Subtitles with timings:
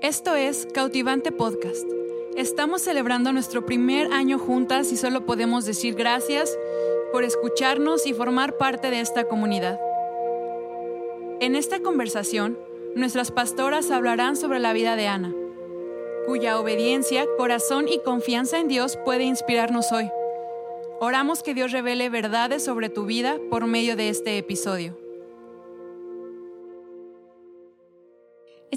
[0.00, 1.84] Esto es Cautivante Podcast.
[2.36, 6.56] Estamos celebrando nuestro primer año juntas y solo podemos decir gracias
[7.10, 9.80] por escucharnos y formar parte de esta comunidad.
[11.40, 12.56] En esta conversación,
[12.94, 15.34] nuestras pastoras hablarán sobre la vida de Ana,
[16.26, 20.08] cuya obediencia, corazón y confianza en Dios puede inspirarnos hoy.
[21.00, 24.96] Oramos que Dios revele verdades sobre tu vida por medio de este episodio.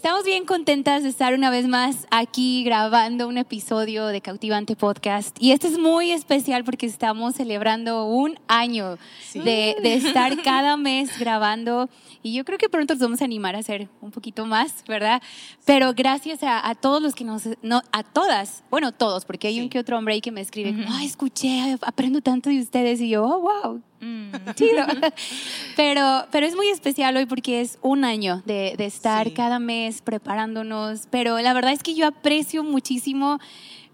[0.01, 5.37] Estamos bien contentas de estar una vez más aquí grabando un episodio de Cautivante Podcast.
[5.39, 8.97] Y este es muy especial porque estamos celebrando un año
[9.35, 11.87] de, de, estar cada mes grabando.
[12.23, 15.21] Y yo creo que pronto nos vamos a animar a hacer un poquito más, ¿verdad?
[15.65, 19.57] Pero gracias a, a todos los que nos, no, a todas, bueno, todos, porque hay
[19.57, 19.61] sí.
[19.61, 21.05] un que otro hombre ahí que me escribe, uh -huh.
[21.05, 23.01] escuché, aprendo tanto de ustedes.
[23.01, 24.31] Y yo, oh, wow, Mm.
[24.55, 24.85] Chido.
[25.75, 29.33] pero, pero es muy especial hoy porque es un año de, de estar sí.
[29.33, 31.07] cada mes preparándonos.
[31.09, 33.39] Pero la verdad es que yo aprecio muchísimo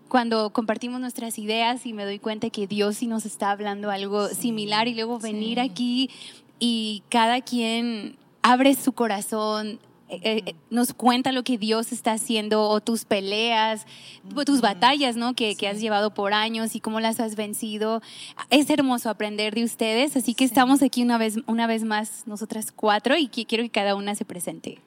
[0.08, 4.30] cuando compartimos nuestras ideas y me doy cuenta que Dios sí nos está hablando algo
[4.30, 4.36] sí.
[4.36, 5.70] similar y luego venir sí.
[5.70, 6.10] aquí
[6.60, 12.64] y cada quien abre su corazón, eh, eh, nos cuenta lo que Dios está haciendo
[12.64, 13.86] o tus peleas,
[14.46, 15.34] tus batallas, ¿no?
[15.34, 15.58] Que, sí.
[15.58, 18.02] que, has llevado por años y cómo las has vencido.
[18.50, 20.54] Es hermoso aprender de ustedes, así que sí.
[20.54, 24.16] estamos aquí una vez, una vez más nosotras cuatro y que quiero que cada una
[24.16, 24.80] se presente.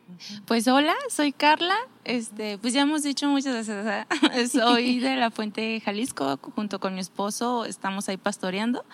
[0.46, 1.76] Pues hola, soy Carla.
[2.04, 4.06] Este, pues ya hemos dicho muchas veces,
[4.52, 8.86] soy de la Fuente Jalisco, junto con mi esposo estamos ahí pastoreando,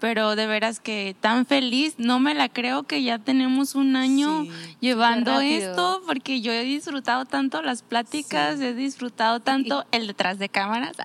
[0.00, 4.44] pero de veras que tan feliz, no me la creo que ya tenemos un año
[4.44, 4.50] sí,
[4.80, 8.64] llevando esto, porque yo he disfrutado tanto las pláticas, sí.
[8.64, 10.96] he disfrutado tanto el detrás de cámaras,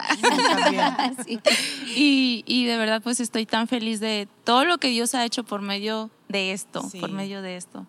[1.96, 5.44] y, y, de verdad pues estoy tan feliz de todo lo que Dios ha hecho
[5.44, 7.86] por medio de esto, por medio de esto.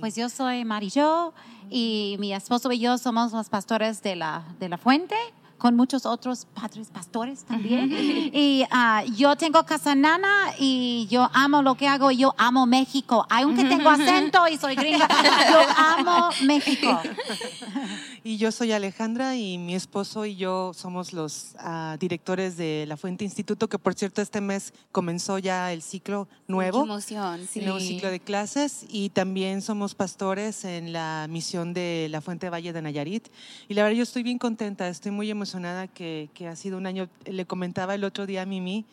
[0.00, 1.32] Pues yo soy Marillo
[1.70, 5.16] y mi esposo y yo somos los pastores de la, de la fuente
[5.58, 7.90] con muchos otros padres pastores también.
[8.32, 13.26] y uh, yo tengo casa nana y yo amo lo que hago, yo amo México.
[13.28, 15.08] Aunque tengo acento y soy gringa,
[15.50, 17.00] yo amo México.
[18.28, 22.98] Y yo soy Alejandra y mi esposo y yo somos los uh, directores de La
[22.98, 26.82] Fuente Instituto, que por cierto este mes comenzó ya el ciclo nuevo.
[26.84, 27.60] Qué emoción, sí.
[27.60, 32.50] El nuevo ciclo de clases y también somos pastores en la misión de La Fuente
[32.50, 33.28] Valle de Nayarit.
[33.66, 36.84] Y la verdad yo estoy bien contenta, estoy muy emocionada que, que ha sido un
[36.84, 38.84] año, le comentaba el otro día a Mimi,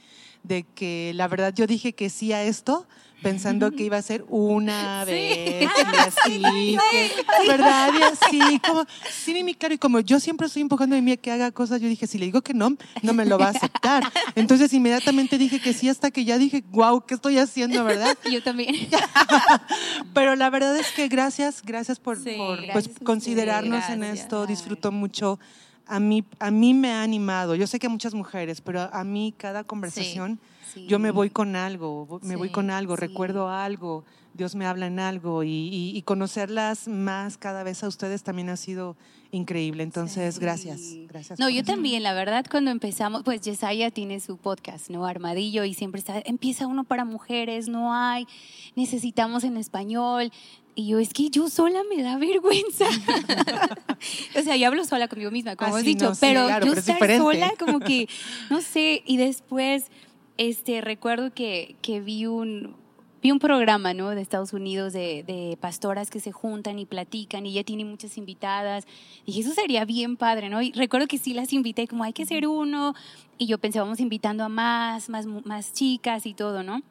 [0.48, 2.88] de que la verdad yo dije que sí a esto,
[3.22, 5.12] pensando que iba a ser una sí.
[5.12, 7.92] vez y así, que, ¿verdad?
[7.98, 11.18] Y así, como, sí, Mimi, claro, y como yo siempre estoy empujando a Mimi a
[11.18, 13.50] que haga cosas, yo dije, si le digo que no, no me lo va a
[13.50, 14.04] aceptar.
[14.36, 18.16] Entonces inmediatamente dije que sí, hasta que ya dije, wow, ¿qué estoy haciendo, verdad?
[18.32, 18.76] Yo también.
[20.14, 23.98] Pero la verdad es que gracias, gracias por, sí, por gracias pues, considerarnos gracias.
[23.98, 25.40] en esto, disfruto mucho
[25.88, 27.56] a mí, a mí me ha animado.
[27.56, 30.88] Yo sé que muchas mujeres, pero a mí cada conversación sí, sí.
[30.88, 34.04] yo me voy con algo, me sí, voy con algo, recuerdo algo,
[34.34, 38.50] Dios me habla en algo y, y, y, conocerlas más cada vez a ustedes también
[38.50, 38.98] ha sido
[39.32, 39.84] increíble.
[39.84, 40.82] Entonces, gracias.
[41.08, 45.06] gracias no, yo también, la verdad, cuando empezamos, pues Yesaya tiene su podcast, ¿no?
[45.06, 48.28] Armadillo, y siempre está, empieza uno para mujeres, no hay,
[48.76, 50.32] necesitamos en español.
[50.78, 52.86] Y yo, es que yo sola me da vergüenza.
[54.38, 56.66] o sea, yo hablo sola conmigo misma, como ah, has dicho, no, pero sí, claro,
[56.66, 58.10] yo pero estar sola, como que,
[58.50, 59.86] no sé, y después,
[60.38, 62.76] este, recuerdo que, que vi un,
[63.24, 64.10] vi un programa ¿no?
[64.10, 68.18] de Estados Unidos de, de, pastoras que se juntan y platican y ella tiene muchas
[68.18, 68.86] invitadas.
[69.24, 70.62] Y dije, eso sería bien padre, ¿no?
[70.62, 72.96] Y recuerdo que sí las invité, como hay que hacer uno.
[73.38, 76.82] Y yo pensé, vamos invitando a más, más, más chicas y todo, ¿no?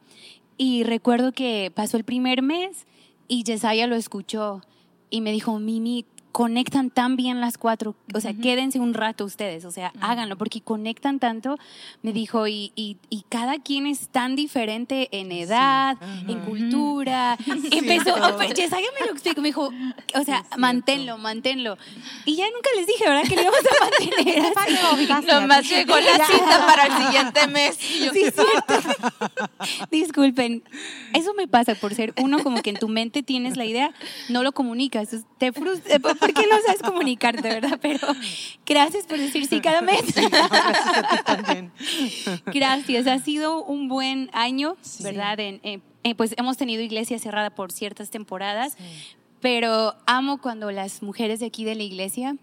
[0.57, 2.87] Y recuerdo que pasó el primer mes
[3.27, 4.61] y Yesaya lo escuchó
[5.09, 8.41] y me dijo, Mimi, conectan tan bien las cuatro, o sea, uh -huh.
[8.41, 10.11] quédense un rato ustedes, o sea, uh -huh.
[10.11, 11.57] háganlo, porque conectan tanto,
[12.03, 16.03] me dijo, y, y, y, cada quien es tan diferente en edad, sí.
[16.03, 16.31] uh -huh.
[16.33, 17.37] en cultura.
[17.55, 17.69] Sí.
[17.71, 19.69] Empezó, oh, Yesaya me lo explicó, me dijo,
[20.13, 21.77] o sea, sí, manténlo, manténlo.
[22.25, 23.23] Y ya nunca les dije, ¿verdad?
[23.29, 25.33] Que lo íbamos a mantener.
[25.41, 27.75] Nomás llegó la cita para el siguiente mes.
[27.77, 28.73] Sí, cierto.
[29.91, 30.63] Disculpen,
[31.13, 33.93] eso me pasa por ser uno como que en tu mente tienes la idea,
[34.27, 35.95] no lo comunicas, te frustra
[36.25, 37.79] ¿por qué no sabes comunicarte, verdad?
[37.81, 37.99] Pero
[38.65, 40.01] gracias por decir sí cada mes.
[41.77, 45.03] Sí, gracias, ha sido un buen año, sí.
[45.03, 45.39] ¿verdad?
[45.39, 48.83] En, en, pues hemos tenido iglesia cerrada por ciertas temporadas, sí.
[49.41, 52.37] pero amo cuando las mujeres de aquí de la iglesia,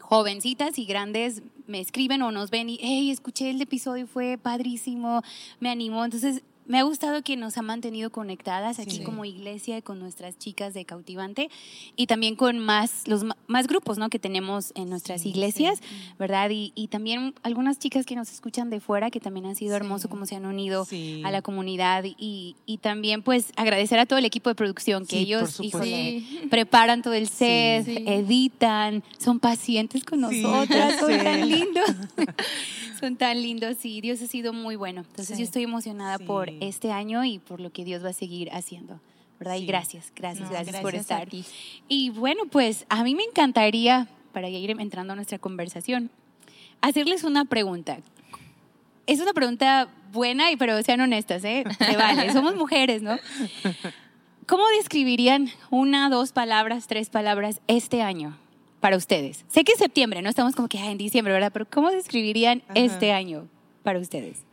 [0.00, 5.22] jovencitas y grandes, me escriben o nos ven y, hey, escuché el episodio, fue padrísimo,
[5.60, 6.04] me animó.
[6.04, 9.02] Entonces, me ha gustado que nos ha mantenido conectadas aquí Sí.
[9.04, 11.50] como iglesia con nuestras chicas de Cautivante
[11.96, 14.08] y también con más los más grupos, ¿no?
[14.10, 15.80] que tenemos en nuestras iglesias,
[16.18, 16.50] ¿verdad?
[16.50, 20.08] Y, y también algunas chicas que nos escuchan de fuera que también ha sido hermoso
[20.08, 20.86] cómo se han unido
[21.24, 25.18] a la comunidad y, y también pues agradecer a todo el equipo de producción que
[25.18, 31.90] ellos, híjole, preparan todo el set, editan, son pacientes con nosotras, son tan lindos.
[32.98, 35.02] son tan lindos, sí, Dios ha sido muy bueno.
[35.02, 35.42] Entonces Sí.
[35.42, 36.24] yo estoy emocionada Sí.
[36.24, 39.00] por este año y por lo que Dios va a seguir haciendo.
[39.38, 39.56] ¿Verdad?
[39.56, 41.28] Y gracias, gracias, No, gracias, por gracias estar.
[41.88, 46.10] Y bueno, pues a mí me encantaría, para ir entrando a nuestra conversación,
[46.80, 47.98] hacerles una pregunta.
[49.06, 51.64] Es una pregunta buena, y pero sean honestas, ¿eh?
[51.78, 53.18] Se vale, somos mujeres, ¿no?
[54.46, 58.38] ¿Cómo describirían una, dos palabras, tres palabras este año
[58.86, 59.44] para ustedes?
[59.48, 61.50] Sé que es septiembre, no estamos como que en diciembre, ¿verdad?
[61.52, 62.74] Pero ¿cómo describirían Ajá.
[62.78, 63.48] este año
[63.82, 64.44] para ustedes?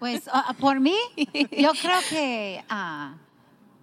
[0.00, 3.14] Pues ah, por mí, yo creo que ah,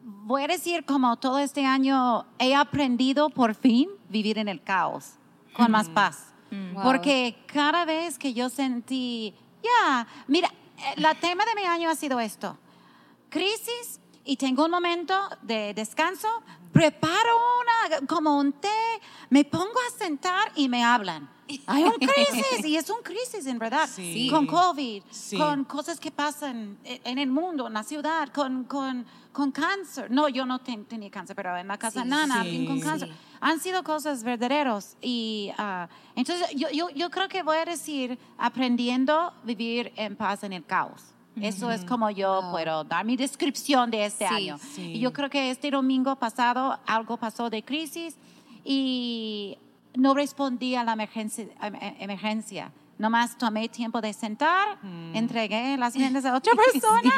[0.03, 5.13] voy a decir como todo este año he aprendido por fin vivir en el caos
[5.53, 6.33] con más paz.
[6.73, 6.83] Wow.
[6.83, 9.33] Porque cada vez que yo sentí,
[9.63, 12.57] ya, mira, eh, la tema de mi año ha sido esto,
[13.29, 16.27] crisis y tengo un momento de descanso,
[16.77, 18.69] preparo una, como un té,
[19.29, 21.29] me pongo a sentar y me hablan.
[21.65, 24.29] Hay un crisis y es un crisis en verdad, Sí.
[24.29, 25.37] con COVID, Sí.
[25.37, 30.11] con cosas que pasan en el mundo, en la ciudad, con, con, con cáncer.
[30.11, 33.09] No, yo no ten- tenía cáncer, pero en la casa Sí, nana, alguien con cáncer.
[33.39, 34.97] Han sido cosas verdaderos.
[35.01, 40.15] Y ah, entonces yo, yo, yo creo que voy a decir aprendiendo a vivir en
[40.17, 41.01] paz en el caos.
[41.41, 44.57] Eso es como yo puedo dar mi descripción de este Sí, año.
[44.57, 44.93] sí.
[44.93, 48.15] Y yo creo que este domingo pasado algo pasó de crisis
[48.63, 49.57] y
[49.95, 51.45] no respondí a la emergencia.
[51.61, 52.71] em- em- emergencia.
[52.99, 54.79] Nomás tomé tiempo de sentar,
[55.13, 57.11] entregué las riendas a otra persona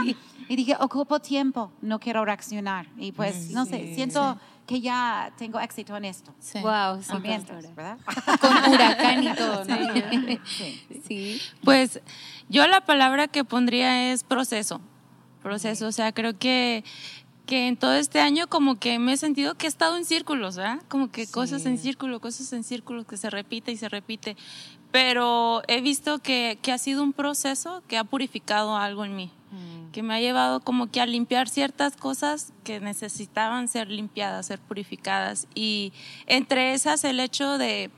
[0.49, 2.87] y dije, ocupo tiempo, no quiero reaccionar.
[2.97, 4.37] Y pues, no sé, siento
[4.69, 6.31] que ya tengo éxito en esto.
[6.39, 6.59] Sí.
[6.59, 7.75] Wow, sí, mientras.
[7.75, 7.97] ¿verdad?
[8.39, 9.75] Con huracán y todo, ¿no?
[10.45, 10.85] Sí.
[11.07, 11.41] Sí.
[11.63, 11.99] Pues
[12.49, 14.79] yo la palabra que pondría es proceso.
[15.41, 16.83] Proceso, o sea, creo que,
[17.47, 20.57] que en todo este año como que me he sentido que he estado en círculos,
[20.57, 20.83] ¿verdad?
[20.87, 24.37] Como que cosas en círculo, cosas en círculo, que se repite y se repite.
[24.91, 29.31] Pero he visto que, que ha sido un proceso que ha purificado algo en mí,
[29.91, 34.59] que me ha llevado como que a limpiar ciertas cosas que necesitaban ser limpiadas, ser
[34.59, 35.47] purificadas.
[35.55, 35.93] Y
[36.27, 37.91] entre esas el hecho de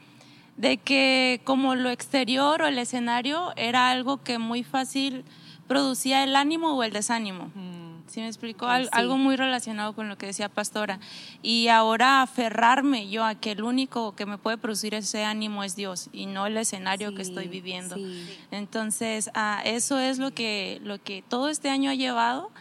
[0.57, 5.25] de que como lo exterior o el escenario era algo que muy fácil
[5.67, 7.51] producía el ánimo o el desánimo.
[8.11, 8.67] ¿Sí me explico?
[8.67, 8.89] Al- Sí.
[8.91, 10.99] Algo muy relacionado con lo que decía Pastora.
[11.41, 15.77] Y ahora aferrarme yo a que el único que me puede producir ese ánimo es
[15.77, 17.95] Dios y no el escenario que estoy viviendo.
[17.95, 18.37] sí.
[18.51, 22.51] Entonces, ah, eso es lo que, lo que todo este año ha llevado.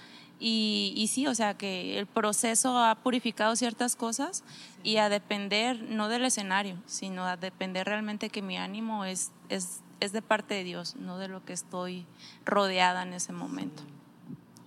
[0.43, 4.43] Y, y sí, o sea, que el proceso ha purificado ciertas cosas
[4.83, 9.81] y a depender, no del escenario, sino a depender realmente que mi ánimo es, es,
[9.99, 12.07] es de parte de Dios, no de lo que estoy
[12.47, 13.83] rodeada en ese momento.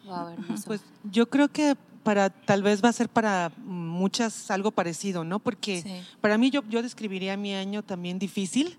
[0.05, 0.35] Wow.
[0.65, 5.39] Pues yo creo que para tal vez va a ser para muchas algo parecido, ¿no?
[5.39, 5.93] Porque Sí.
[6.19, 8.77] para mí yo, yo describiría mi año también difícil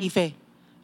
[0.00, 0.34] y fe.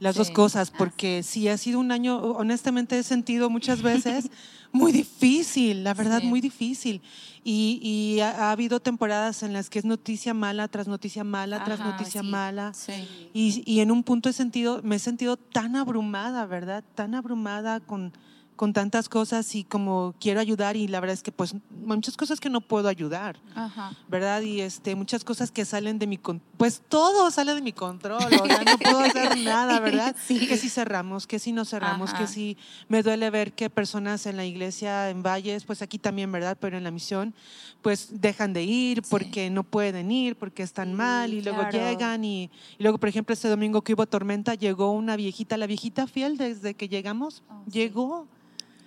[0.00, 0.18] Las Sí.
[0.20, 3.80] dos cosas, porque sí ha sido un año, honestamente he sentido muchas
[4.22, 4.30] veces
[4.70, 6.26] muy difícil, la verdad, Sí.
[6.26, 7.00] muy difícil.
[7.42, 11.64] Y, y ha, ha habido temporadas en las que es noticia mala tras noticia mala
[11.64, 12.26] tras noticia sí.
[12.28, 12.74] mala.
[12.74, 13.08] Sí.
[13.32, 16.84] Y, y en un punto he sentido, me he sentido tan abrumada, ¿verdad?
[16.94, 18.12] Tan abrumada con,
[18.58, 21.54] con tantas cosas y como quiero ayudar y la verdad es que pues
[21.86, 23.96] muchas cosas que no puedo ayudar, Ajá.
[24.08, 24.42] ¿verdad?
[24.42, 28.34] Y este, muchas cosas que salen de mi con pues todo sale de mi control,
[28.34, 30.14] o sea, no puedo hacer nada, ¿verdad?
[30.28, 34.36] Que si cerramos, que si no cerramos, que si me duele ver que personas en
[34.36, 36.58] la iglesia en Valles, pues aquí también, ¿verdad?
[36.60, 37.32] Pero en la misión,
[37.80, 41.78] pues dejan de ir porque no pueden ir, porque están Sí, mal y luego claro.
[41.78, 45.66] llegan y, y luego, por ejemplo, este domingo que hubo tormenta, llegó una viejita, la
[45.68, 48.26] viejita fiel desde que llegamos, llegó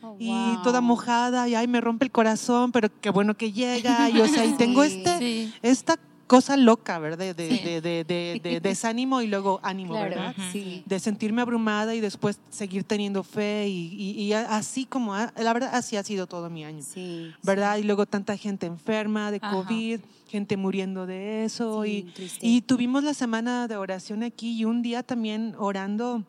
[0.04, 0.64] Oh, y wow.
[0.64, 4.28] toda mojada y ay, me rompe el corazón, pero qué bueno que llega y o
[4.28, 4.98] sea, y tengo Sí.
[4.98, 5.54] este Sí.
[5.62, 7.36] esta cosa loca, ¿verdad?
[7.36, 7.60] De, Sí.
[7.64, 10.36] de, de, de- de desánimo y luego ánimo, Claro, ¿verdad?
[10.54, 10.82] sí.
[10.86, 15.76] De sentirme abrumada y después seguir teniendo fe y, y- y así como, la verdad,
[15.76, 16.82] así ha sido todo mi año.
[16.84, 17.32] Sí.
[17.44, 17.78] ¿Verdad?
[17.78, 19.52] Y luego tanta gente enferma de Ajá.
[19.52, 21.86] COVID, gente muriendo de eso.
[21.86, 26.24] Y, y tuvimos la semana de oración aquí y un día también orando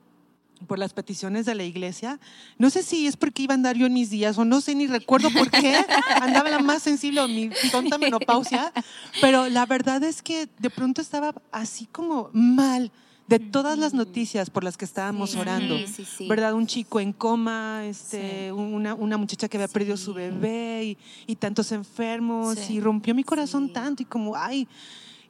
[0.63, 2.19] por las peticiones de la iglesia.
[2.59, 4.75] No sé si es porque iba a andar yo en mis días o no sé
[4.75, 5.77] ni recuerdo por qué.
[6.23, 8.73] Andaba la más sensible o mi tonta menopausia.
[9.21, 12.91] Pero la verdad es que de pronto estaba así como mal
[13.29, 15.79] de todas las noticias por las que estábamos orando.
[15.79, 16.29] Sí, sí, sí.
[16.29, 16.53] ¿Verdad?
[16.55, 20.99] Un chico en coma, este, una, una muchacha que había perdido su bebé y,
[21.33, 22.75] y tantos enfermos Sí.
[22.75, 23.73] y rompió mi corazón Sí.
[23.73, 24.69] tanto y como, ay,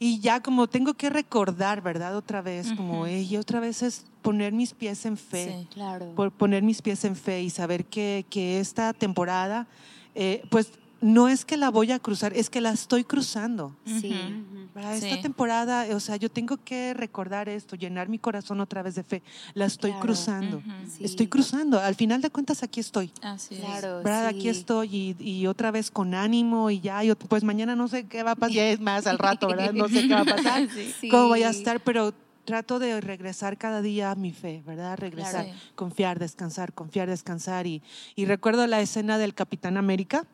[0.02, 2.16] y ya como tengo que recordar, ¿verdad?
[2.16, 5.68] Otra vez, como, ella otra vez es poner mis pies en fe Sí.
[5.73, 6.12] Claro.
[6.16, 9.68] por poner mis pies en fe y saber que, que esta temporada,
[10.16, 13.76] eh, pues no es que la voy a cruzar, es que la estoy cruzando.
[13.85, 14.00] Sí.
[14.00, 15.06] Sí.
[15.06, 19.02] Esta temporada, o sea, yo tengo que recordar esto, llenar mi corazón otra vez de
[19.02, 19.23] fe.
[19.52, 20.06] La estoy Claro.
[20.06, 20.62] cruzando.
[20.88, 21.04] Sí.
[21.04, 21.78] Estoy cruzando.
[21.78, 23.12] Al final de cuentas, aquí estoy.
[23.21, 23.61] Así es.
[23.61, 23.97] Claro.
[23.99, 24.30] ¿verdad?
[24.30, 24.37] sí.
[24.38, 28.23] Aquí estoy y, y otra vez con ánimo y ya, pues mañana no sé qué
[28.23, 29.73] va a pasar, ya es más al rato, ¿verdad?
[29.75, 30.68] No sé qué va a pasar,
[31.00, 31.09] Sí.
[31.11, 34.97] cómo voy a estar, pero trato de regresar cada día a mi fe, ¿verdad?
[34.99, 35.59] Regresar, Claro.
[35.75, 37.66] confiar, descansar, confiar, descansar.
[37.66, 37.82] Y,
[38.16, 40.25] y recuerdo la escena del Capitán América.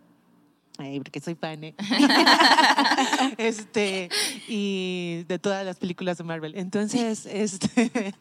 [0.79, 1.75] Ay, porque soy fan, ¿eh?
[3.39, 4.09] este,
[4.47, 6.55] y de todas las películas de Marvel.
[6.57, 8.15] Entonces, este,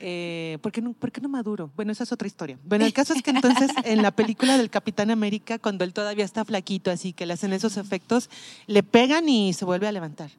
[0.00, 1.70] eh, ¿por, qué no, ¿por qué no maduro?
[1.76, 2.58] Bueno, esa es otra historia.
[2.64, 6.24] Bueno, el caso es que entonces en la película del Capitán América, cuando él todavía
[6.24, 8.28] está flaquito, así que le hacen esos efectos,
[8.66, 10.30] le pegan y se vuelve a levantar.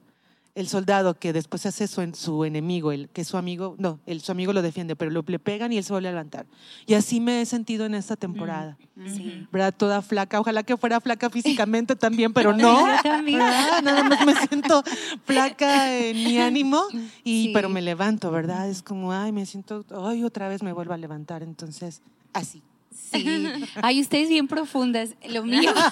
[0.59, 4.19] El soldado que después hace su, en- su enemigo, el que su amigo, no, el,
[4.21, 6.45] su amigo lo defiende, pero lo, le pegan y él se vuelve a levantar.
[6.85, 8.77] Y así me he sentido en esta temporada.
[9.07, 9.47] Sí.
[9.51, 9.73] ¿verdad?
[9.75, 10.39] Toda flaca.
[10.39, 12.81] Ojalá que fuera flaca físicamente también, pero no.
[12.95, 13.39] Yo también.
[13.39, 14.83] Nada más me siento
[15.23, 16.83] flaca en mi ánimo,
[17.23, 17.51] y, Sí.
[17.53, 18.67] pero me levanto, ¿verdad?
[18.69, 21.41] Es como, ay, me siento, ay, otra vez me vuelvo a levantar.
[21.41, 22.01] Entonces,
[22.33, 22.61] así.
[22.93, 23.47] Sí.
[23.81, 25.11] Ay, ustedes bien profundas.
[25.29, 25.71] Lo mío.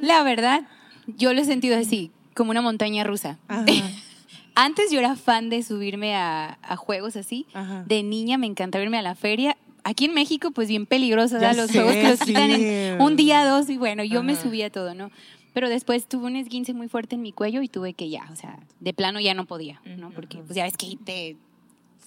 [0.00, 0.62] La verdad,
[1.06, 3.38] yo lo he sentido así, como una montaña rusa.
[3.48, 3.64] Ajá,
[4.54, 7.46] Antes yo era fan de subirme a, a juegos así.
[7.52, 7.84] ajá.
[7.86, 9.56] De niña me encantaba irme a la feria.
[9.84, 11.56] Aquí en México, pues bien peligroso, Ya ¿verdad?
[11.62, 12.24] Los sé, juegos que los sí.
[12.26, 14.42] quitan en un día, dos, y bueno, yo me Ajá.
[14.42, 15.10] subía a todo, ¿no?
[15.52, 18.36] Pero después tuve un esguince muy fuerte en mi cuello y tuve que ya, o
[18.36, 20.10] sea, de plano ya no podía, ¿no?
[20.10, 21.36] Porque pues ya ves que te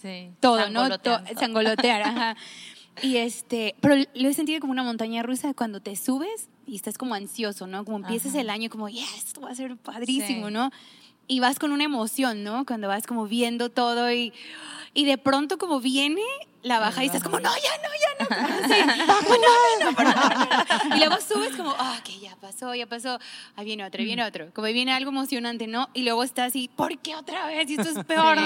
[0.01, 0.31] Sí.
[0.39, 0.87] todo, ¿no?
[1.39, 2.35] Sangolotear, ajá.
[3.01, 6.97] Y este, pero lo he sentido como una montaña rusa cuando te subes y estás
[6.97, 7.85] como ansioso, ¿no?
[7.85, 8.41] Como empiezas Ajá.
[8.41, 10.53] el año como, yes, esto va a ser padrísimo, Sí.
[10.53, 10.71] ¿no?
[11.27, 12.65] Y vas con una emoción, ¿no?
[12.65, 14.33] Cuando vas como viendo todo y,
[14.93, 16.23] y de pronto como viene
[16.63, 18.67] la baja y estás como, no, ya no, ya no.
[18.67, 18.81] Sí,
[19.83, 20.03] no, no,
[20.89, 20.95] no.
[20.95, 23.19] Y luego subes como, ah, que ya pasó, ya pasó.
[23.55, 24.51] Ahí viene otro, ahí viene otro.
[24.53, 25.87] Como ahí viene algo emocionante, ¿no?
[25.93, 27.69] Y luego estás así, ¿por qué otra vez?
[27.69, 28.37] Y esto es peor.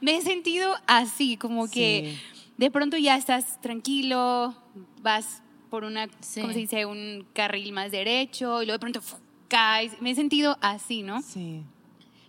[0.00, 2.16] Me he sentido así, como que.
[2.58, 4.54] De pronto ya estás tranquilo,
[5.00, 6.40] vas por una, Sí.
[6.42, 6.84] ¿cómo se dice?
[6.86, 9.00] Un carril más derecho y luego de pronto
[9.48, 10.00] caes.
[10.02, 11.22] Me he sentido así, ¿no?
[11.22, 11.62] Sí.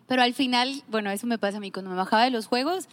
[0.08, 1.72] Pero al final, bueno, eso me pasa a mí.
[1.72, 2.88] Cuando me bajaba de los juegos,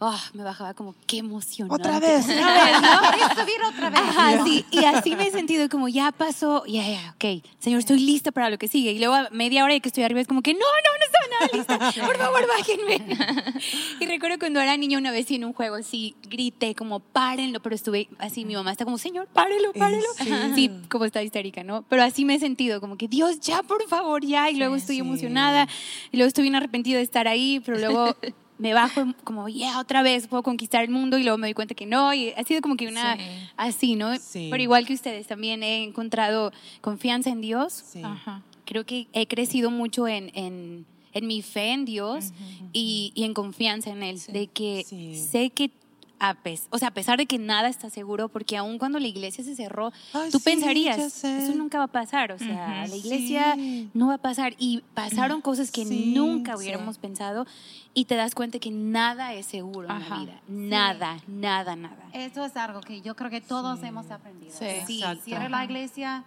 [0.00, 1.70] ah, me bajaba como, qué emoción.
[1.70, 2.24] Otra vez.
[2.26, 2.38] ¿Quieres
[3.36, 4.00] subir otra vez?
[4.00, 8.00] Ajá, sí, y así me he sentido como ya pasó, ya, ya, ok, señor, estoy
[8.00, 8.92] lista para lo que sigue.
[8.92, 11.04] Y luego a media hora de que estoy arriba es como que no, no, no
[11.04, 13.18] estaba nada lista, por favor, bájenme.
[14.00, 17.60] Y recuerdo cuando era niña una vez sí, en un juego así, grité como párenlo,
[17.60, 20.06] pero estuve así, mi mamá está como, señor, párelo, párelo.
[20.54, 21.82] Sí, como está histérica, ¿no?
[21.88, 24.50] Pero así me he sentido como que Dios, ya, por favor, ya.
[24.50, 25.00] Y luego estoy sí.
[25.00, 25.68] emocionada,
[26.12, 28.16] y luego estoy bien arrepentida de estar ahí, pero luego
[28.58, 31.74] me bajo como, ya, otra vez puedo conquistar el mundo y luego me doy cuenta
[31.74, 32.12] que no.
[32.12, 33.22] Y ha sido como que una, Sí.
[33.56, 34.16] así, ¿no?
[34.18, 34.48] Sí.
[34.50, 37.72] Pero igual que ustedes, también he encontrado confianza en Dios.
[37.72, 38.02] Sí.
[38.04, 38.42] Ajá.
[38.64, 42.32] Creo que he crecido mucho en, en, en mi fe en Dios
[42.72, 44.84] y, y en confianza en Él, de que
[45.30, 45.70] sé que
[46.20, 49.06] a, pes- o sea, a pesar de que nada está seguro, porque aún cuando la
[49.06, 52.96] iglesia se cerró, Ay, tú sí, pensarías, eso nunca va a pasar, o sea, la
[52.96, 53.88] iglesia Sí.
[53.94, 56.58] no va a pasar y pasaron cosas que Sí, nunca sí.
[56.62, 57.46] hubiéramos pensado
[57.94, 61.96] y te das cuenta que nada es seguro en la vida, nada, nada, nada.
[62.12, 64.52] Eso es algo que yo creo que todos hemos aprendido.
[64.56, 65.02] Sí.
[65.24, 66.24] Cierre la iglesia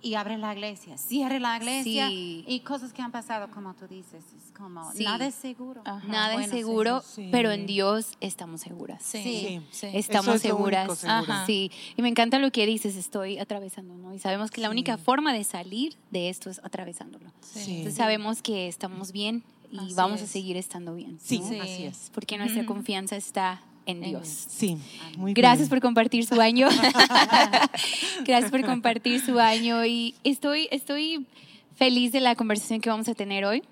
[0.00, 0.96] y abre la iglesia.
[0.96, 2.44] Cierre la iglesia Sí.
[2.46, 5.02] y cosas que han pasado, como tú dices, es como Sí.
[5.04, 5.82] nada es seguro.
[5.84, 6.06] Ajá.
[6.06, 7.28] Nada Bueno, es seguro, sí.
[7.32, 9.02] pero en Dios estamos seguras.
[9.02, 9.22] Sí.
[9.22, 9.60] Sí.
[9.70, 9.86] Sí.
[9.94, 10.88] Estamos es seguras.
[10.88, 11.06] único.
[11.08, 11.46] Ajá.
[11.46, 14.14] Sí, y me encanta lo que dices, estoy atravesando, ¿no?
[14.14, 17.32] Y sabemos que la única forma de salir de esto es atravesándolo.
[17.40, 17.70] Sí.
[17.78, 20.30] Entonces sabemos que estamos bien y Así vamos a es.
[20.30, 21.18] seguir estando bien.
[21.20, 21.48] Sí, ¿no?
[21.48, 21.58] Sí.
[21.60, 22.10] así es.
[22.14, 22.72] Porque nuestra Ujú.
[22.72, 24.28] confianza está en Dios.
[24.28, 24.76] Sí,
[25.16, 25.70] muy Gracias bien.
[25.70, 26.68] por compartir su año.
[28.24, 31.26] Gracias por compartir su año y estoy, estoy
[31.74, 33.62] feliz de la conversación que vamos a tener hoy.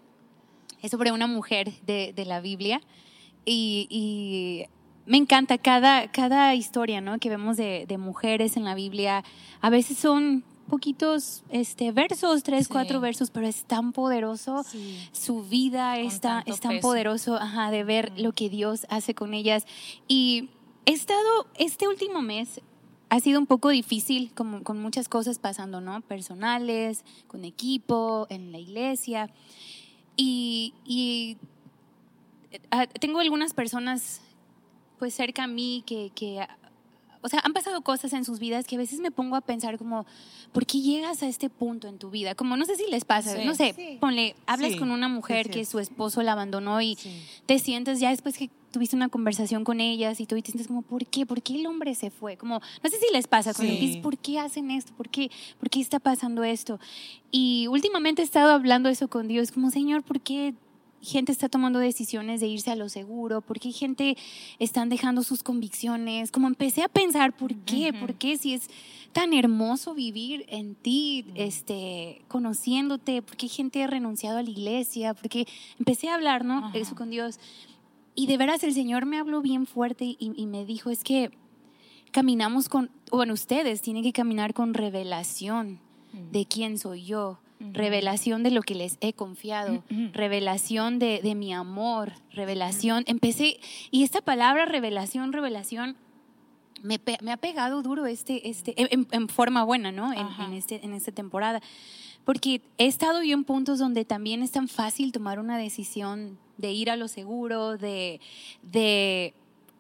[0.82, 2.80] Es sobre una mujer de, de la Biblia
[3.44, 4.64] y, y
[5.04, 7.18] me encanta cada, cada historia ¿no?
[7.18, 9.22] que vemos de, de mujeres en la Biblia.
[9.60, 12.72] A veces son poquitos este, versos, tres, Sí.
[12.72, 15.08] cuatro versos, pero es tan poderoso Sí.
[15.12, 16.82] su vida Con es tan, tanto es tan peso.
[16.88, 19.66] poderoso ajá, de ver lo que Dios hace con ellas.
[20.08, 20.50] Y
[20.84, 22.60] he estado, este último mes
[23.08, 26.00] ha sido un poco difícil, como, con muchas cosas pasando, ¿no?
[26.00, 29.30] Personales, con equipo, en la iglesia.
[30.16, 31.36] Y, y
[32.70, 34.20] ah, tengo algunas personas
[34.98, 36.40] pues cerca a mí que, que
[37.26, 39.78] o sea, han pasado cosas en sus vidas que a veces me pongo a pensar
[39.78, 40.06] como,
[40.52, 42.36] ¿por qué llegas a este punto en tu vida?
[42.36, 45.80] Como no sé si les pasa, no sé, ponle, hablas con una mujer que su
[45.80, 46.96] esposo la abandonó y
[47.46, 50.82] te sientes ya después que tuviste una conversación con ellas y tú te sientes como,
[50.82, 51.26] ¿por qué?
[51.26, 52.36] ¿Por qué el hombre se fue?
[52.36, 54.92] Como, no sé si les pasa cuando dices, ¿por qué hacen esto?
[54.96, 55.32] ¿Por qué?
[55.58, 56.78] ¿Por qué está pasando esto?
[57.32, 60.54] Y últimamente he estado hablando eso con Dios, como, Señor, ¿por qué
[61.02, 64.16] gente está tomando decisiones de irse a lo seguro, por qué gente
[64.58, 67.92] están dejando sus convicciones, como empecé a pensar, ¿por qué?
[67.92, 68.68] ¿Por qué si es
[69.12, 73.22] tan hermoso vivir en ti, este, conociéndote?
[73.22, 75.14] ¿Por qué gente ha renunciado a la iglesia?
[75.14, 75.46] Porque
[75.78, 76.70] empecé a hablar, ¿no?
[76.74, 77.38] Eso con Dios.
[78.14, 81.30] Y de veras el Señor me habló bien fuerte y, me dijo, es que
[82.12, 85.80] caminamos con, bueno, ustedes tienen que caminar con revelación
[86.32, 89.82] de quién soy yo revelación de lo que les he confiado,
[90.12, 93.04] revelación de, mi amor, revelación.
[93.06, 93.58] Empecé,
[93.90, 95.96] y esta palabra revelación, revelación,
[96.82, 97.00] me,
[97.32, 100.12] ha pegado duro este, este, en, forma buena, ¿no?
[100.12, 101.60] En, este, en esta temporada.
[102.24, 106.72] Porque he estado yo en puntos donde también es tan fácil tomar una decisión de
[106.72, 108.20] ir a lo seguro, de,
[108.62, 109.34] de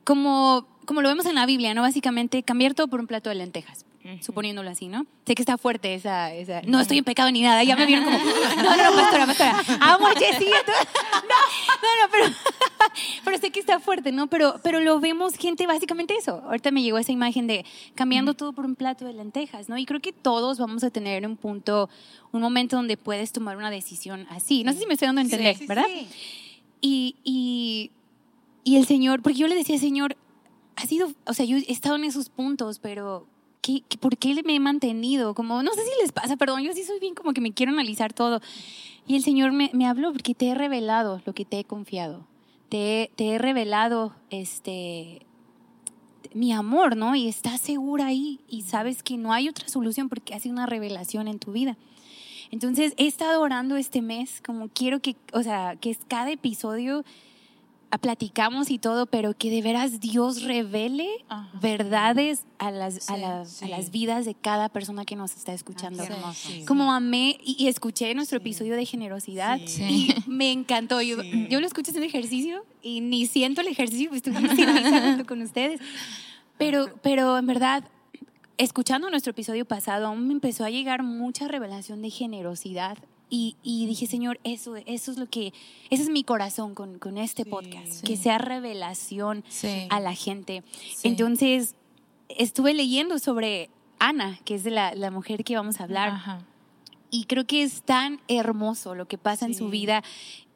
[0.04, 1.82] como, como lo vemos en la Biblia, ¿no?
[1.82, 3.85] Básicamente cambiar todo por un plato de lentejas
[4.20, 5.06] suponiéndolo así, ¿no?
[5.26, 8.04] Sé que está fuerte esa, esa, No estoy en pecado ni nada, ya me vieron
[8.04, 8.18] como.
[8.18, 9.62] No, no, pastora, pastora.
[9.80, 10.50] Amo a Jessie.
[11.16, 11.34] No,
[11.82, 12.26] no, no, pero,
[13.24, 14.28] pero sé que está fuerte, ¿no?
[14.28, 16.42] Pero, pero lo vemos gente básicamente eso.
[16.44, 19.76] Ahorita me llegó esa imagen de cambiando todo por un plato de lentejas, ¿no?
[19.76, 21.88] Y creo que todos vamos a tener un punto,
[22.32, 24.62] un momento donde puedes tomar una decisión así.
[24.62, 25.86] No sé si me estoy dando a entender, ¿verdad?
[26.80, 27.90] Y, y,
[28.64, 30.16] y el Señor, porque yo le decía, Señor,
[30.76, 33.26] ha sido, o sea, yo he estado en esos puntos, pero
[34.00, 35.34] por qué me he mantenido?
[35.34, 37.72] Como, no sé si les pasa, perdón, yo sí soy bien como que me quiero
[37.72, 38.40] analizar todo.
[39.06, 42.26] Y el Señor me, me habló porque te he revelado lo que te he confiado.
[42.68, 45.26] Te, te he revelado este,
[46.34, 47.14] mi amor, ¿no?
[47.14, 50.66] Y estás segura ahí y sabes que no hay otra solución porque ha sido una
[50.66, 51.76] revelación en tu vida.
[52.50, 57.04] Entonces, he estado orando este mes, como quiero que, o sea, que cada episodio
[58.00, 61.08] platicamos y todo, pero que de veras Dios revele
[61.60, 66.04] verdades a las, a, las vidas de cada persona que nos está escuchando.
[66.66, 71.00] Como amé y, escuché nuestro episodio de generosidad y me encantó.
[71.00, 75.42] Yo, yo lo escucho haciendo ejercicio y ni siento el ejercicio, pues estoy hablando con
[75.42, 75.80] ustedes.
[76.58, 77.84] Pero, pero en verdad,
[78.58, 84.06] escuchando nuestro episodio pasado, aún me empezó a llegar mucha revelación de generosidad y, dije,
[84.06, 85.52] Señor, eso, eso es lo que,
[85.90, 89.44] ese es mi corazón con, con este podcast, que sea revelación
[89.90, 90.62] a la gente.
[91.02, 91.74] Entonces,
[92.28, 96.44] estuve leyendo sobre Ana, que es la, la mujer que vamos a hablar.
[97.10, 100.02] Y creo que es tan hermoso lo que pasa en su vida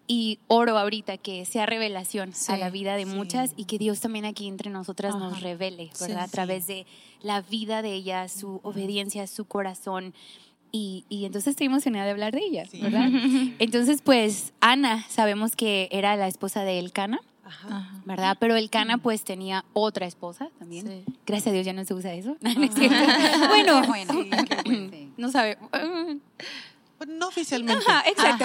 [0.07, 4.25] y oro ahorita que sea revelación a la vida de muchas y que Dios también
[4.25, 6.25] aquí entre nosotras nos revele, ¿verdad?
[6.25, 6.85] a través de
[7.23, 10.13] la vida de ella, su obediencia, su corazón.
[10.73, 13.09] Y, y, entonces estoy emocionada de hablar de ella, ¿verdad?
[13.59, 17.21] Entonces, pues Ana, sabemos que era la esposa de Elcana,
[18.05, 18.37] ¿verdad?
[18.39, 21.05] Pero Elcana pues tenía otra esposa también.
[21.27, 22.37] Gracias a Dios ya no se usa eso.
[23.49, 23.83] bueno,
[25.17, 25.59] no sabe.
[27.01, 27.83] Pues, no oficialmente.
[28.07, 28.45] exacto.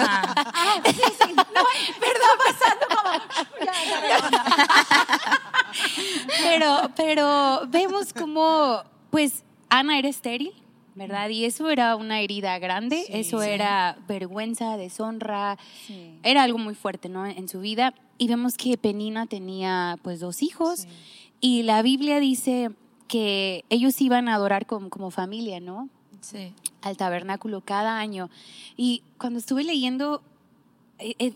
[2.00, 3.10] perdón, pasando como...
[6.42, 10.54] pero, pero vemos como, pues, Ana era estéril
[10.96, 11.28] ¿verdad?
[11.28, 15.58] Y eso era una herida grande, eso era vergüenza, deshonra,
[16.22, 17.26] era algo muy fuerte, ¿no?
[17.26, 17.94] En su vida.
[18.18, 20.88] Y vemos que Penina tenía pues dos hijos
[21.40, 22.70] y la Biblia dice
[23.08, 25.90] que ellos iban a adorar como, como familia, ¿no?
[26.22, 26.52] Sí.
[26.80, 28.30] Al tabernáculo cada año.
[28.76, 30.22] Y cuando estuve leyendo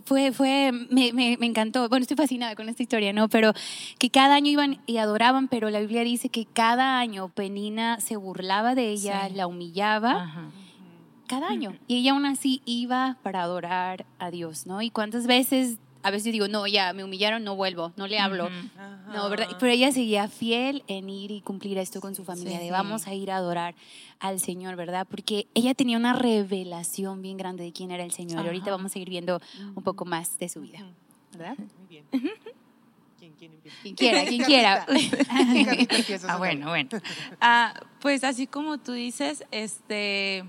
[0.04, 1.88] fue, fue, me, me, encantó.
[1.88, 3.28] Bueno, estoy fascinada con esta historia, ¿no?
[3.28, 3.52] Pero
[3.98, 8.16] que cada año iban y adoraban, pero la Biblia dice que cada año Penina se
[8.16, 10.50] burlaba de ella, la humillaba.
[11.26, 11.76] Cada año.
[11.86, 14.82] Y ella aún así iba para adorar a Dios, ¿no?
[14.82, 18.48] Y cuántas veces a veces digo, no, ya me humillaron, no vuelvo, no le hablo.
[19.12, 19.48] No, ¿verdad?
[19.58, 23.14] Pero ella seguía fiel en ir y cumplir esto con su familia, de vamos a
[23.14, 23.74] ir a adorar
[24.18, 25.06] al Señor, ¿verdad?
[25.08, 28.44] Porque ella tenía una revelación bien grande de quién era el Señor.
[28.44, 29.40] Y ahorita vamos a ir viendo
[29.74, 30.80] un poco más de su vida,
[31.32, 31.56] ¿verdad?
[31.58, 32.04] Muy bien.
[33.82, 34.86] Quien quiera, quien quiera.
[36.28, 36.88] ah, bueno, bueno.
[37.40, 40.44] Ah, pues así como tú dices, este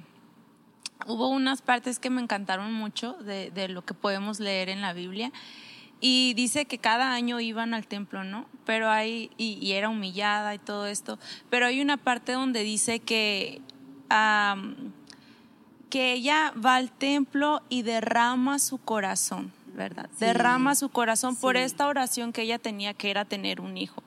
[1.07, 4.93] hubo unas partes que me encantaron mucho de, de, lo que podemos leer en la
[4.93, 5.31] Biblia.
[6.03, 8.47] Y dice que cada año iban al templo, ¿no?
[8.65, 11.19] Pero hay, y, era humillada y todo esto.
[11.51, 13.61] Pero hay una parte donde dice que,
[15.91, 20.09] que ella va al templo y derrama su corazón, ¿verdad?
[20.19, 24.01] Derrama su corazón por esta oración que ella tenía, que era tener un hijo.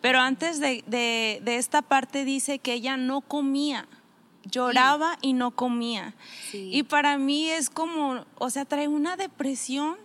[0.00, 3.86] Pero antes de, de esta parte dice que ella no comía
[4.50, 6.14] lloraba y no comía.
[6.52, 9.96] Y para mí es como, o sea, trae una depresión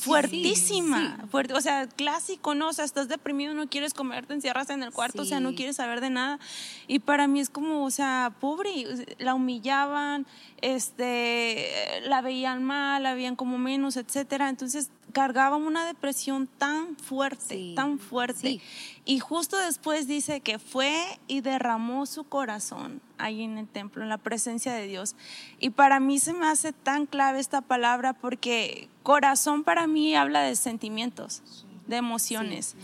[0.00, 1.26] fuertísima.
[1.30, 2.68] Fuerte, o sea, clásico, ¿no?
[2.68, 5.54] O sea, estás deprimido, no quieres comer, te encierras en el cuarto, o sea, no
[5.54, 6.38] quieres saber de nada.
[6.86, 8.70] Y para mí es como, o sea, pobre,
[9.18, 10.26] la humillaban,
[10.60, 11.68] este,
[12.06, 14.48] la veían mal, la veían como menos, etcétera.
[14.48, 18.60] Entonces, cargaba una depresión tan fuerte, tan fuerte.
[19.06, 20.92] Y justo después dice que fue
[21.28, 25.14] y derramó su corazón ahí en el templo, en la presencia de Dios.
[25.60, 30.40] Y para mí se me hace tan clave esta palabra porque corazón para mí habla
[30.40, 32.74] de sentimientos, de emociones.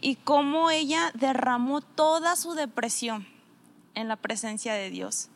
[0.00, 3.28] Y cómo ella derramó toda su depresión
[3.94, 5.30] en la presencia de Dios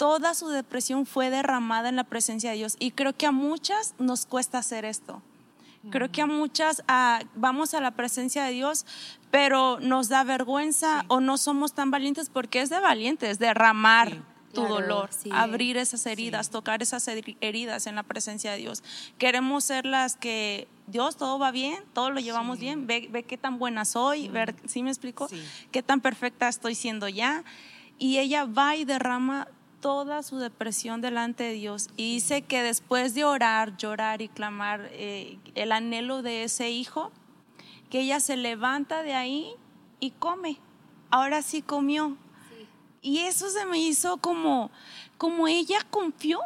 [0.00, 2.76] toda su depresión fue derramada en la presencia de Dios.
[2.78, 5.20] Y creo que a muchas nos cuesta hacer esto.
[5.90, 8.86] Creo que a muchas ah, vamos a la presencia de Dios,
[9.30, 14.62] pero nos da vergüenza o no somos tan valientes porque es de valientes, derramar tu
[14.62, 18.82] dolor, abrir esas heridas, tocar esas heridas en la presencia de Dios.
[19.18, 23.38] Queremos ser las que Dios, todo va bien, todo lo llevamos bien, ve, ve, qué
[23.38, 25.28] tan buena soy, ver, ¿sí me explico?
[25.70, 27.44] Qué tan perfecta estoy siendo ya.
[27.98, 29.46] Y ella va y derrama
[29.80, 34.88] toda su depresión delante de Dios y dice que después de orar, llorar y clamar
[34.92, 37.12] eh, el anhelo de ese hijo,
[37.88, 39.52] que ella se levanta de ahí
[39.98, 40.58] y come.
[41.10, 42.16] Ahora sí comió.
[43.02, 44.70] Y eso se me hizo como,
[45.18, 46.40] como ella confió.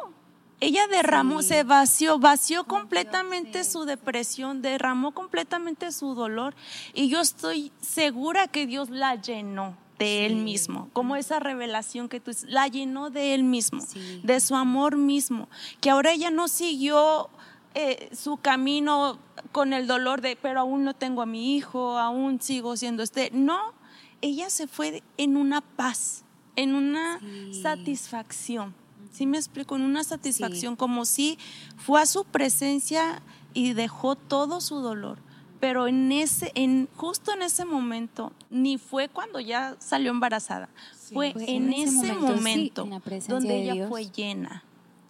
[0.61, 6.55] Ella derramó, se vació, vació completamente su depresión, derramó completamente su dolor.
[6.93, 12.19] Y yo estoy segura que Dios la llenó de él mismo, como esa revelación que
[12.19, 13.81] tú la llenó de él mismo,
[14.23, 15.47] de su amor mismo,
[15.79, 17.29] que ahora ella no siguió
[17.73, 19.17] eh, su camino
[19.51, 23.31] con el dolor de, pero aún no tengo a mi hijo, aún sigo siendo este.
[23.31, 23.73] No,
[24.21, 26.24] ella se fue en una paz,
[26.55, 27.19] en una
[27.61, 28.73] satisfacción.
[29.11, 29.75] ¿Sí me explico?
[29.75, 31.37] En una satisfacción, como si
[31.77, 33.21] fue a su presencia
[33.53, 35.19] y dejó todo su dolor.
[35.59, 40.69] Pero en ese, en, justo en ese momento, ni fue cuando ya salió embarazada,
[41.13, 42.87] fue, en, ese, momento,
[43.27, 44.63] donde ella fue llena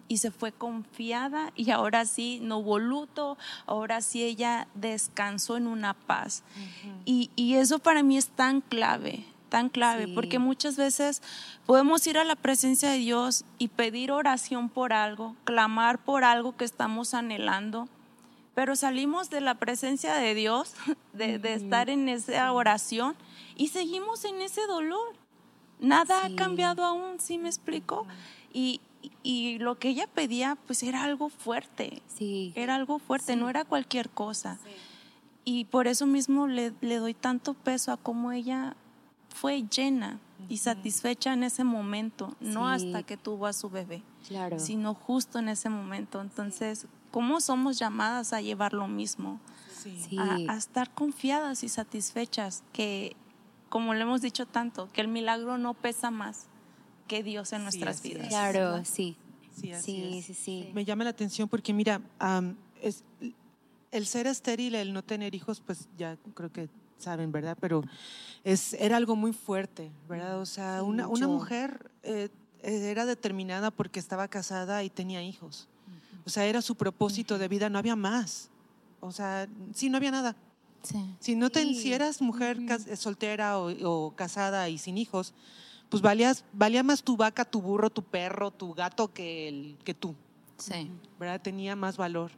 [0.08, 5.66] y se fue confiada y ahora sí no hubo luto, ahora sí ella descansó en
[5.66, 6.42] una paz.
[7.04, 9.24] y, y, eso para mí es tan clave,
[9.56, 11.22] tan clave, porque muchas veces
[11.64, 16.54] podemos ir a la presencia de Dios y pedir oración por algo, clamar por algo
[16.58, 17.88] que estamos anhelando
[18.54, 20.74] pero salimos de la presencia de Dios,
[21.14, 23.14] de, estar en esa oración
[23.54, 25.14] y seguimos en ese dolor.
[25.78, 28.06] Nada ha cambiado aún, ¿sí me explico?
[28.52, 28.80] Y,
[29.58, 32.02] lo que ella pedía, pues era algo fuerte.
[32.06, 32.52] Sí.
[32.56, 34.58] Era algo fuerte, no era cualquier cosa.
[35.44, 38.74] Y por eso mismo le, doy tanto peso a cómo ella
[39.36, 40.18] fue llena
[40.48, 44.58] y satisfecha en ese momento, no hasta que tuvo a su bebé, claro.
[44.58, 46.20] sino justo en ese momento.
[46.20, 49.40] Entonces, cómo somos llamadas a llevar lo mismo,
[50.18, 53.14] A, estar confiadas y satisfechas, que
[53.68, 56.46] como le hemos dicho tanto, que el milagro no pesa más
[57.06, 58.28] que Dios en nuestras vidas.
[58.28, 59.16] Claro, sí.
[59.54, 59.72] Sí,
[60.22, 62.02] sí, sí, Me llama la atención porque mira,
[62.82, 63.04] es,
[63.90, 67.56] el ser estéril, el no tener hijos, pues ya creo que saben, ¿verdad?
[67.60, 67.82] Pero
[68.44, 70.40] es, era algo muy fuerte, ¿verdad?
[70.40, 72.28] O sea, una, una, mujer eh,
[72.62, 75.68] era determinada porque estaba casada y tenía hijos.
[76.24, 78.50] O sea, era su propósito de vida, no había más.
[79.00, 80.36] O sea, sí, no había nada.
[81.20, 82.58] Si no te hicieras mujer
[82.96, 85.34] soltera o, casada y sin hijos,
[85.88, 89.94] pues valías, valía más tu vaca, tu burro, tu perro, tu gato que, el, que
[89.94, 90.14] tú.
[90.58, 90.90] Sí.
[91.18, 91.40] ¿Verdad?
[91.40, 92.32] Tenía más valor.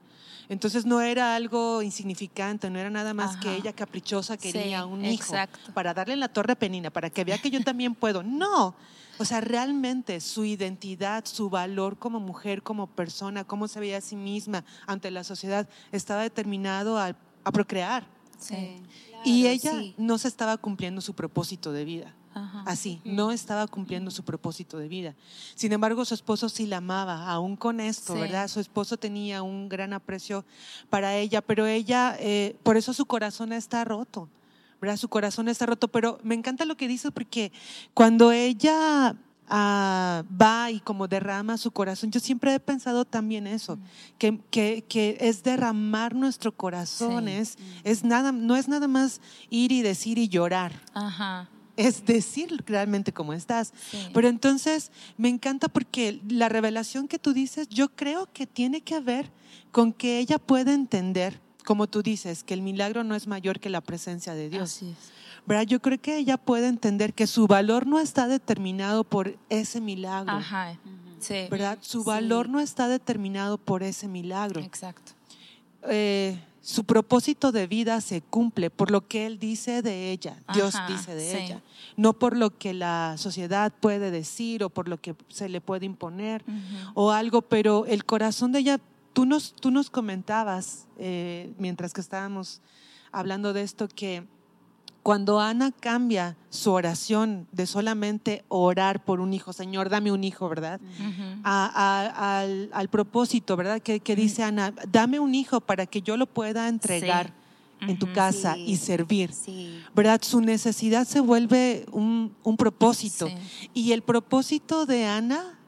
[0.49, 5.35] Entonces no era algo insignificante, no era nada más que ella caprichosa quería un hijo
[5.75, 8.23] para darle en la torre penina, para que vea que yo también puedo.
[8.23, 8.75] No,
[9.19, 14.01] o sea, realmente su identidad, su valor como mujer, como persona, cómo se veía a
[14.01, 17.15] sí misma ante la sociedad, estaba determinado a,
[17.53, 18.07] procrear.
[18.39, 18.81] Sí.
[19.25, 22.15] y ella no se estaba cumpliendo su propósito de vida.
[22.67, 25.15] Así, no estaba cumpliendo su propósito de vida.
[25.55, 28.49] Sin embargo, su esposo sí la amaba, aún con esto, ¿verdad?
[28.49, 30.45] Su esposo tenía un gran aprecio
[30.91, 34.29] para ella, pero ella, eh, por eso su corazón está roto.
[34.97, 37.51] Su corazón está roto, pero me encanta lo que dice porque
[37.95, 39.17] cuando ella
[39.49, 43.77] ah, va y como derrama su corazón, yo siempre he pensado también eso,
[44.19, 47.57] que, que, es derramar nuestro corazón, es,
[48.05, 49.21] nada, no es nada más
[49.51, 50.73] ir y decir y llorar.
[51.79, 53.73] Es decir realmente cómo estás.
[54.13, 58.99] Pero entonces me encanta porque la revelación que tú dices, yo creo que tiene que
[59.01, 59.31] ver
[59.71, 63.71] con que ella pueda entender, como tú dices, que el milagro no es mayor que
[63.71, 64.75] la presencia de Dios.
[64.75, 64.97] Así es.
[65.47, 65.63] ¿Verdad?
[65.63, 70.37] Yo creo que ella puede entender que su valor no está determinado por ese milagro.
[70.37, 70.77] Ajá.
[71.21, 71.47] Sí.
[71.49, 71.79] ¿Verdad?
[71.81, 74.61] Su valor no está determinado por ese milagro.
[74.61, 75.13] Exacto.
[75.89, 80.75] Eh, su propósito de vida se cumple por lo que Él dice de ella, Dios
[80.75, 81.37] Ajá, dice de sí.
[81.37, 81.63] ella,
[81.97, 85.87] no por lo que la sociedad puede decir o por lo que se le puede
[85.87, 86.45] imponer
[86.95, 88.81] o algo, pero el corazón de ella,
[89.13, 92.61] tú nos, tú nos comentabas eh, mientras que estábamos
[93.13, 94.25] hablando de esto que
[95.03, 100.49] cuando Ana cambia su oración de solamente orar por un hijo, Señor, dame un hijo,
[100.49, 100.81] ¿verdad?
[100.83, 101.23] Ujú.
[101.45, 103.81] a- a- al, al propósito, ¿verdad?
[103.81, 107.33] Que, que dice Ana, dame un hijo para que yo lo pueda entregar
[107.81, 108.65] en tu casa Sí.
[108.67, 109.33] y servir.
[109.33, 109.81] Sí.
[109.95, 110.21] ¿Verdad?
[110.23, 113.29] Su necesidad se vuelve un, un propósito.
[113.29, 113.71] Sí.
[113.73, 115.59] Y el propósito de Ana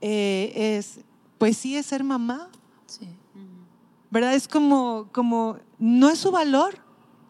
[0.00, 1.00] eh, es,
[1.38, 2.48] pues sí, es ser mamá,
[2.86, 3.08] Sí.
[4.10, 4.34] ¿verdad?
[4.34, 6.78] Es como, como, no es su valor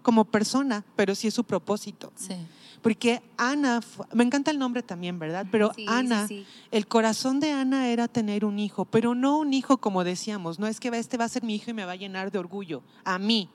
[0.02, 2.12] como persona, pero sí es su propósito.
[2.16, 2.34] Sí.
[2.82, 3.80] Porque Ana,
[4.12, 5.46] me encanta el nombre también, ¿verdad?
[5.50, 6.46] Pero Sí, Ana, sí.
[6.70, 10.66] el corazón de Ana era tener un hijo, pero no un hijo como decíamos, no
[10.68, 12.82] es que este va a ser mi hijo y me va a llenar de orgullo,
[13.04, 13.48] a mí.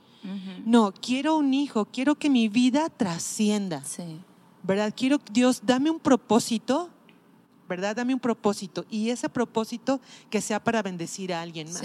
[0.65, 3.83] No, quiero un hijo, quiero que mi vida trascienda.
[4.63, 4.93] ¿verdad?
[4.95, 6.89] Quiero, Dios, dame un propósito,
[7.67, 7.95] ¿verdad?
[7.95, 11.83] Dame un propósito y ese propósito que sea para bendecir a alguien más.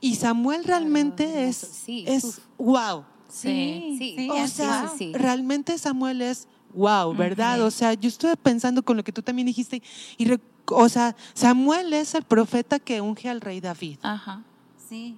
[0.00, 2.38] Y Samuel realmente Claro, es, es uf.
[2.58, 3.04] wow.
[3.32, 3.96] Sí.
[3.98, 5.12] Sí, sí, O sea, sí, sí.
[5.14, 7.62] realmente Samuel es wow, ¿verdad?
[7.62, 9.82] O sea, yo estuve pensando con lo que tú también dijiste
[10.18, 13.98] y re- o sea, Samuel es el profeta que unge al rey David.
[14.02, 14.42] Ajá.
[14.88, 15.16] Sí.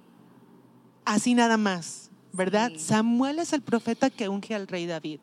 [1.03, 2.71] Así nada más, ¿verdad?
[2.73, 2.79] Sí.
[2.79, 5.19] Samuel es el profeta que unge al rey David.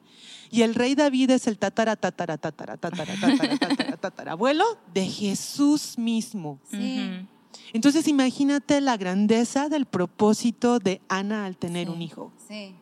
[0.51, 5.97] Y el rey David es el tatara, tatara, tatara, tatara, tatara, tatara, tatarabuelo de Jesús
[5.99, 6.61] mismo.
[6.71, 7.27] Sí.
[7.73, 11.93] Entonces imagínate la grandeza del propósito de Ana al tener Sí.
[11.93, 12.33] un hijo.
[12.49, 12.75] Sí.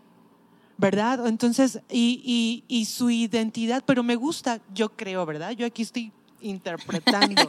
[0.81, 1.27] ¿Verdad?
[1.27, 5.51] Entonces, y, y- y su identidad, pero me gusta, yo creo, ¿verdad?
[5.53, 7.47] Yo aquí estoy interpretando.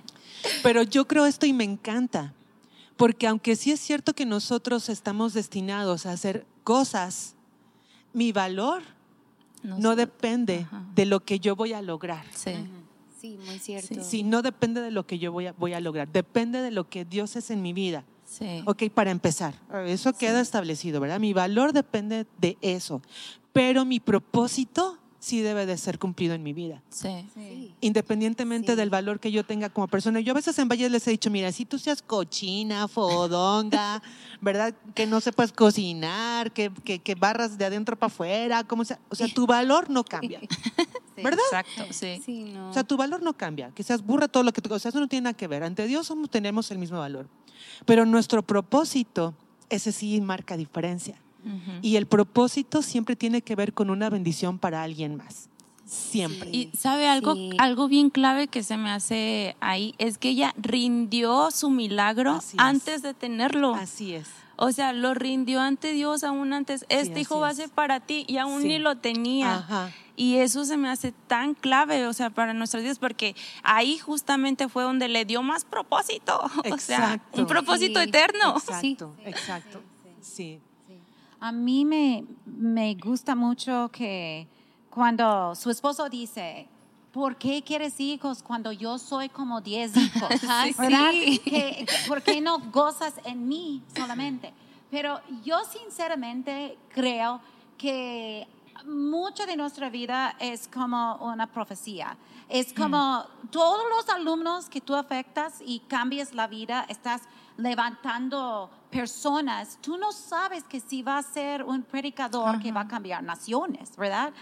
[0.62, 2.32] pero yo creo esto y me encanta,
[2.96, 7.34] porque aunque sí es cierto que nosotros estamos destinados a hacer cosas,
[8.14, 8.82] mi valor
[9.62, 10.84] no depende Ajá.
[10.94, 12.24] de lo que yo voy a lograr.
[12.34, 12.52] Sí.
[13.20, 14.02] Sí, muy cierto.
[14.04, 16.88] Sí, no depende de lo que yo voy a, voy a lograr, depende de lo
[16.88, 18.04] que Dios es en mi vida.
[18.38, 18.62] Sí.
[18.66, 19.54] Ok, para empezar,
[19.86, 21.20] eso queda establecido, ¿verdad?
[21.20, 23.00] Mi valor depende de eso,
[23.52, 27.26] pero mi propósito sí debe de ser cumplido en mi vida, Sí.
[27.32, 27.74] Sí.
[27.80, 28.76] independientemente Sí.
[28.76, 30.20] del valor que yo tenga como persona.
[30.20, 34.02] Yo a veces en Valles les he dicho, mira, si tú seas cochina, fodonga,
[34.42, 34.74] ¿verdad?
[34.94, 39.14] Que no sepas cocinar, que, que, que barras de adentro para afuera, como sea, o
[39.14, 40.40] sea, tu valor no cambia,
[41.16, 41.38] ¿verdad?
[41.50, 41.84] Exacto.
[41.92, 42.20] Sí.
[42.22, 42.68] Sí, no.
[42.68, 43.70] O sea, tu valor no cambia.
[43.70, 44.74] Que seas burra, todo lo que tú.
[44.74, 45.62] O sea, eso no tiene nada que ver.
[45.62, 47.28] Ante Dios somos, tenemos el mismo valor.
[47.86, 49.34] Pero nuestro propósito,
[49.70, 51.16] ese sí marca diferencia.
[51.82, 55.50] Y el propósito siempre tiene que ver con una bendición para alguien más.
[55.84, 56.48] Siempre.
[56.50, 57.50] Y sabe algo, Sí.
[57.58, 62.56] algo bien clave que se me hace ahí, es que ella rindió su milagro Así
[62.56, 62.62] es.
[62.62, 63.74] antes de tenerlo.
[63.74, 64.26] Así es.
[64.56, 66.84] O sea, lo rindió ante Dios aún antes.
[66.88, 68.68] Este hijo va a ser para ti y aún Sí.
[68.68, 69.56] ni lo tenía.
[69.56, 69.90] Ajá.
[70.16, 74.68] Y eso se me hace tan clave, o sea, para nuestros días, porque ahí justamente
[74.68, 76.40] fue donde le dio más propósito.
[76.72, 78.08] O sea, un propósito Sí.
[78.08, 78.54] eterno.
[78.56, 79.80] Exacto, exacto.
[80.20, 80.60] Sí.
[81.40, 84.46] A mí me, me gusta mucho que
[84.88, 86.68] cuando su esposo dice,
[87.14, 90.28] ¿por qué quieres hijos cuando yo soy como 10 hijos?
[90.76, 91.12] ¿Verdad?
[91.12, 91.40] sí.
[92.08, 94.52] ¿Por qué no gozas en mí solamente?
[94.90, 97.40] Pero yo sinceramente creo
[97.78, 98.46] que
[98.84, 102.16] mucho de nuestra vida es como una profecía.
[102.48, 107.22] Es como todos los alumnos que tú afectas y cambias la vida, estás
[107.56, 109.78] levantando personas.
[109.80, 113.96] Tú no sabes que si va a ser un predicador que va a cambiar naciones,
[113.96, 114.32] ¿verdad?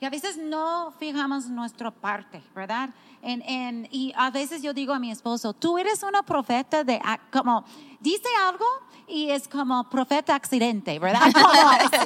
[0.00, 2.88] Y a veces no fijamos nuestra parte, ¿verdad?
[3.22, 7.00] En, en- y a veces yo digo a mi esposo, tú eres una profeta de,
[7.30, 7.64] como,
[8.00, 8.64] dice algo
[9.06, 11.20] y es como profeta accidente, ¿verdad?
[11.34, 11.52] Como,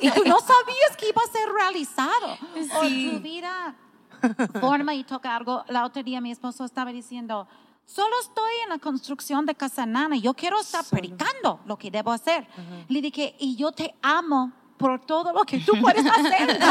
[0.00, 2.38] y tú no sabías que iba a ser realizado.
[2.78, 3.74] O tu vida
[4.60, 5.64] forma y toca algo.
[5.68, 7.46] La otro día mi esposo estaba diciendo,
[7.84, 12.10] solo estoy en la construcción de Casa Nana, yo quiero estar predicando lo que debo
[12.10, 12.46] hacer.
[12.88, 16.58] Le dije, y yo te amo por todo lo que tú puedes hacer.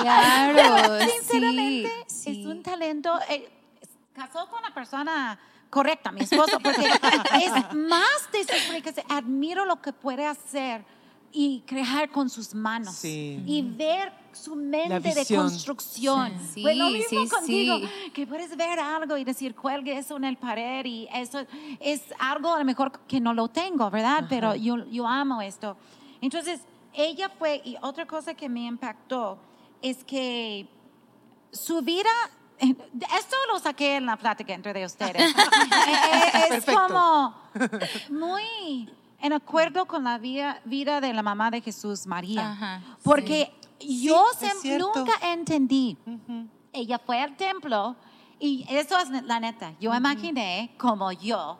[0.00, 2.40] Claro, Pero, sinceramente, sí, sí.
[2.40, 3.18] es un talento.
[3.28, 3.48] eh,
[4.12, 5.38] casó con la persona
[5.70, 6.86] correcta, mi esposo, porque
[7.42, 9.06] es más de su predicación.
[9.10, 10.84] Admiro lo que puede hacer
[11.32, 13.42] y crear con sus manos Sí.
[13.46, 16.32] y ver su mente de construcción.
[16.54, 16.62] Sí.
[16.62, 18.10] Lo Sí, mismo sí, contigo, sí.
[18.12, 21.40] que puedes ver algo y decir, cuelgue eso en el pared y eso
[21.80, 24.24] es algo a lo mejor que no lo tengo, ¿verdad?
[24.28, 25.76] Pero yo, yo amo esto.
[26.20, 26.60] Entonces,
[26.96, 29.38] ella fue, y otra cosa que me impactó
[29.82, 30.66] es que
[31.52, 32.10] su vida,
[32.58, 35.34] esto lo saqué en la plática entre de ustedes.
[35.88, 36.80] Eh, es Perfecto.
[36.88, 37.34] como
[38.10, 38.88] muy
[39.20, 42.52] en acuerdo con la vida, vida de la mamá de Jesús, María.
[42.52, 44.92] Ajá, Porque yo Sí, sem- cierto.
[44.94, 45.96] nunca entendí.
[46.06, 46.46] Ujú.
[46.72, 47.96] Ella fue al templo
[48.38, 49.72] y eso es la neta.
[49.80, 51.58] Yo imaginé como yo.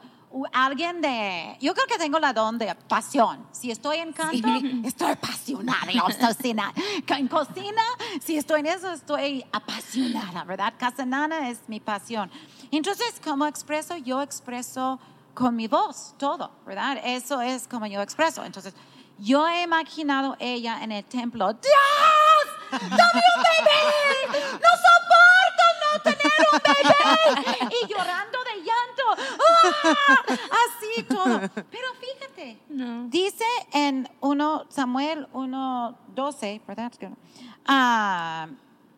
[0.53, 3.47] Alguien de, yo creo que tengo la don de pasión.
[3.53, 4.49] Si estoy en canto,
[4.85, 6.75] estoy apasionada y obsesionada.
[7.09, 7.83] En cocina,
[8.21, 10.75] si estoy en eso, estoy apasionada, ¿verdad?
[10.77, 12.31] Casanana es mi pasión.
[12.71, 14.99] Entonces, como expreso, yo expreso
[15.33, 16.99] con mi voz todo, ¿verdad?
[17.05, 18.45] Eso es como yo expreso.
[18.45, 18.75] Entonces,
[19.19, 22.81] yo he imaginado ella en el templo, ¡Dios!
[22.81, 24.41] ¡Dame un bebé!
[24.53, 25.36] ¡No soporto
[26.03, 27.71] tener un bebé!
[27.83, 29.23] Y llorando de llanto.
[29.39, 30.25] ¡Ah!
[30.29, 31.41] Así todo.
[31.71, 33.09] Pero fíjate, No.
[33.09, 36.93] dice en 1 Samuel 1.12, ¿verdad?
[37.67, 38.47] Ah,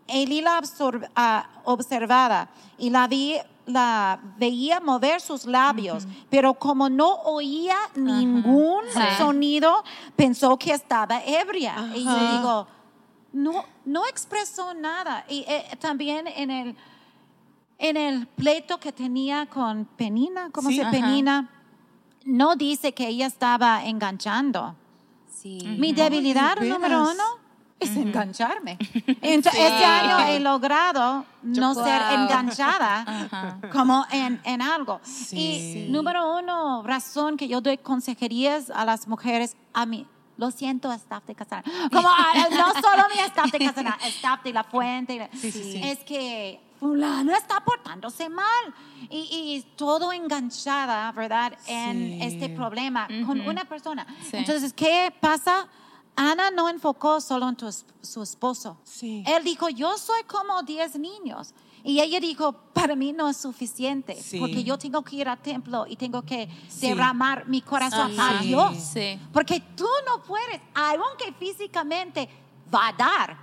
[0.07, 0.61] Elí la
[1.17, 8.85] ah, observada y la, vi, la veía mover sus labios, pero como no oía ningún
[8.91, 9.01] Sí.
[9.19, 9.85] sonido,
[10.17, 11.91] pensó que estaba ebria.
[11.95, 12.67] Y yo digo,
[13.33, 15.25] no, no expresó nada.
[15.29, 16.77] Y eh, también en el,
[17.79, 20.77] en el pleito que tenía con Penina, ¿cómo Sí.
[20.77, 20.91] se Ajá.
[20.91, 21.49] Penina?
[22.25, 24.75] No dice que ella estaba enganchando.
[25.31, 25.59] Sí.
[25.79, 27.23] Mi debilidad de número uno
[27.81, 28.77] es engancharme.
[29.23, 31.85] Entonces, este año he logrado no Wow.
[31.85, 33.61] ser enganchada Ajá.
[33.73, 35.01] como en, en algo.
[35.05, 35.87] Sí.
[35.87, 40.07] Y número uno, razón que yo doy consejerías a las mujeres, a mí.
[40.39, 41.63] Lo siento, staff de Casana.
[41.93, 45.29] Como a- no solo mi staff de Casana, staff de La Fuente.
[45.35, 45.81] Sí, sí.
[45.85, 48.75] Es que fulano está portándose mal.
[49.11, 51.53] Y, y todo enganchada, ¿verdad?
[51.67, 53.51] En este problema con Ujú.
[53.51, 54.07] una persona.
[54.31, 54.37] Sí.
[54.39, 55.67] Entonces, ¿qué pasa?
[56.17, 57.69] Ana no enfocó solo en tu
[58.03, 58.77] su esposo.
[58.85, 59.23] Sí.
[59.27, 61.53] Él dijo, yo soy como 10 niños.
[61.85, 64.39] Y ella dijo, para mí no es suficiente, Sí.
[64.41, 66.89] porque yo tengo que ir al templo y tengo que Sí.
[66.89, 68.39] derramar mi corazón Ajá.
[68.39, 68.77] a Dios.
[68.77, 69.19] Sí.
[69.33, 72.29] Porque tú no puedes, aunque físicamente
[72.75, 73.39] va a dar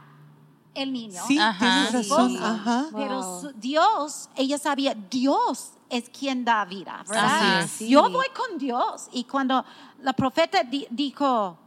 [0.74, 1.22] el niño.
[1.28, 1.58] Sí, Ajá.
[1.60, 2.32] tienes razón.
[2.32, 2.38] Sí.
[2.42, 2.86] Ajá.
[2.94, 3.52] Pero Wow.
[3.56, 7.68] Dios, ella sabía, Dios es quien da vida, ¿verdad?
[7.68, 7.88] Sí.
[7.90, 9.08] Yo voy con Dios.
[9.14, 9.64] Y cuando
[10.02, 11.58] la profeta di- dijo,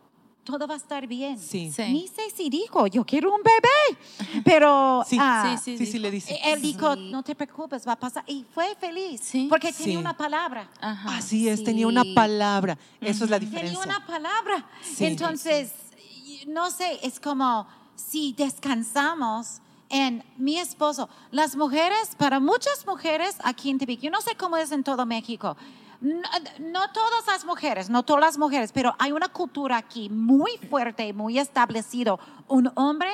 [0.48, 1.38] todo va a estar bien.
[1.38, 1.70] Sí.
[1.70, 1.82] Sí.
[1.92, 4.40] Ni sé si dijo, yo quiero un bebé.
[4.44, 6.38] Pero Sí, ah, sí, Sí, sí, le dice.
[6.42, 7.11] él dijo, Sí.
[7.12, 8.24] no te preocupes, va a pasar.
[8.26, 9.20] Y fue feliz.
[9.22, 9.46] Sí.
[9.50, 9.84] Porque Sí.
[9.84, 10.70] tenía una palabra.
[10.80, 11.18] Ajá.
[11.18, 11.64] Así es, Sí.
[11.66, 12.78] tenía una palabra.
[13.00, 13.84] Eso es la Tenía diferencia.
[13.84, 14.66] una palabra.
[14.82, 15.04] Sí.
[15.04, 15.70] Entonces,
[16.46, 21.08] no sé, es como si descansamos en mi esposo.
[21.30, 25.04] Las mujeres, para muchas mujeres aquí en Tepic, yo no sé cómo es en todo
[25.06, 25.56] México.
[26.00, 26.20] No,
[26.61, 31.12] no todas las mujeres, no todas las mujeres, pero hay una cultura aquí muy fuerte,
[31.12, 32.20] muy establecido.
[32.46, 33.11] Un hombre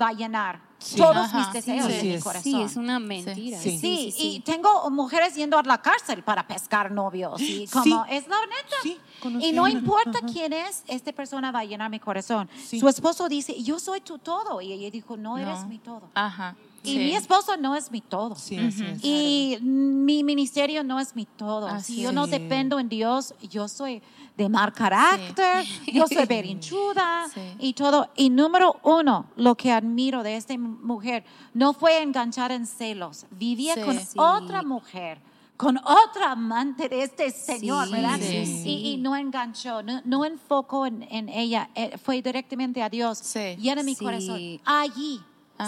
[0.00, 0.96] va a llenar Sí.
[0.96, 1.38] todos Ajá.
[1.38, 2.22] mis deseos Sí, mi es.
[2.22, 2.42] corazón.
[2.44, 3.58] Sí, es una mentira.
[3.58, 4.14] Sí.
[4.16, 7.40] Y tengo mujeres yendo a la cárcel para pescar novios.
[7.40, 9.40] Y como, es la neta.
[9.44, 12.48] Y no importa quién es, esta persona va a llenar mi corazón.
[12.78, 14.60] Su esposo dice, yo soy tu todo.
[14.60, 15.38] Y ella dijo, no, No.
[15.38, 16.08] eres mi todo.
[16.14, 16.54] Ajá.
[16.88, 16.98] Y Sí.
[16.98, 18.34] mi esposo no es mi todo.
[18.34, 19.04] Sí, así es.
[19.04, 21.66] Y mi ministerio no es mi todo.
[21.68, 24.02] Así si yo no dependo en Dios, yo soy
[24.36, 27.40] de mal carácter, yo soy berinchuda Sí.
[27.58, 28.08] y todo.
[28.16, 31.24] Y número uno, lo que admiro de esta mujer,
[31.54, 33.26] no fue enganchar en celos.
[33.30, 33.80] Vivía Sí.
[33.82, 34.18] con Sí.
[34.18, 35.18] otra mujer,
[35.56, 38.18] con otra amante de este señor, Sí, ¿verdad?
[38.20, 38.62] sí, sí.
[38.68, 43.18] Y, y no enganchó, no, no enfocó en, en ella, eh, fue directamente a Dios.
[43.18, 43.56] Sí.
[43.58, 44.04] Llena mi Sí.
[44.04, 44.38] corazón.
[44.64, 45.20] Allí,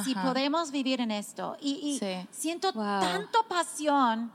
[0.05, 1.57] si podemos vivir en esto.
[1.61, 2.29] Y, y Sí.
[2.31, 3.01] siento Wow.
[3.01, 4.33] tanto pasión,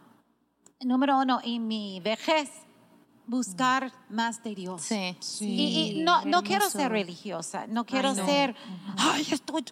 [0.81, 2.49] número uno, en mi vejez,
[3.27, 4.83] buscar más de Dios.
[4.83, 5.15] Sí.
[5.19, 5.45] Sí.
[5.47, 8.23] Y, y no, no quiero ser religiosa, no quiero no.
[8.23, 8.55] ser,
[8.97, 9.65] ay, estoy,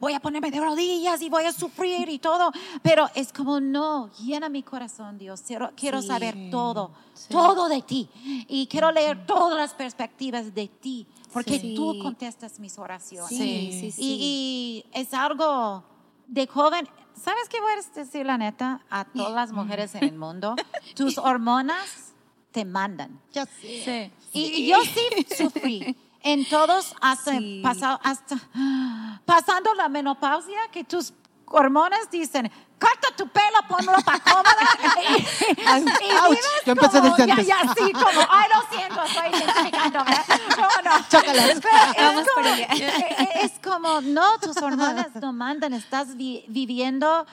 [0.00, 2.50] voy a ponerme de rodillas y voy a sufrir y todo,
[2.82, 6.08] pero es como, no, llena mi corazón, Dios, quiero, quiero Sí.
[6.08, 6.92] saber todo,
[7.28, 8.08] todo de ti
[8.48, 11.74] y quiero leer todas las perspectivas de ti, porque Sí.
[11.74, 13.28] tú contestas mis oraciones.
[13.28, 14.02] Sí, sí, sí.
[14.02, 15.84] Y, y es algo
[16.26, 16.88] de joven.
[17.14, 20.56] ¿Sabes qué voy a decir la neta a todas las mujeres en el mundo?
[20.96, 22.14] Tus hormonas
[22.52, 23.20] te mandan.
[23.32, 24.10] Ya sé.
[24.32, 24.62] Sí.
[24.62, 25.96] Y, yo sí sufrí.
[26.22, 27.32] En todos, hasta,
[27.62, 28.36] pasado, hasta
[29.26, 31.12] pasando la menopausia, que tus
[31.46, 34.56] hormonas dicen, corta tu pelo, ponlo para cómoda.
[35.08, 36.30] y, y ouch.
[36.30, 37.46] vives Yo empecé como- desde ya, antes.
[37.46, 40.24] ya, sí, como, ay, lo siento, estoy identificando, ¿verdad?
[40.58, 41.08] No, no.
[41.08, 41.60] Chócalas.
[41.98, 42.66] Vamos por allá.
[42.66, 47.26] es como, no, tus hormonas no mandan, estás vi- viviendo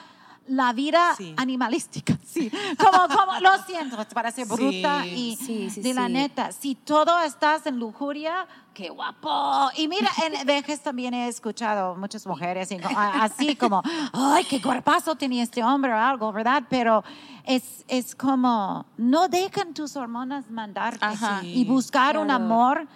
[0.48, 1.34] la vida Sí.
[1.36, 2.50] animalística, sí.
[2.78, 5.08] Como, como, lo siento, para ser bruta Sí.
[5.10, 9.70] y Sí, sí, de la neta, si todo estás en lujuria, qué guapo.
[9.76, 13.82] Y mira, en vejez también he escuchado muchas mujeres así como,
[14.12, 16.64] ay, qué cuerpazo tenía este hombre o algo, ¿verdad?
[16.68, 17.04] Pero
[17.44, 21.40] es, es como, no dejan tus hormonas mandarte Ajá.
[21.44, 22.86] y buscar un amor,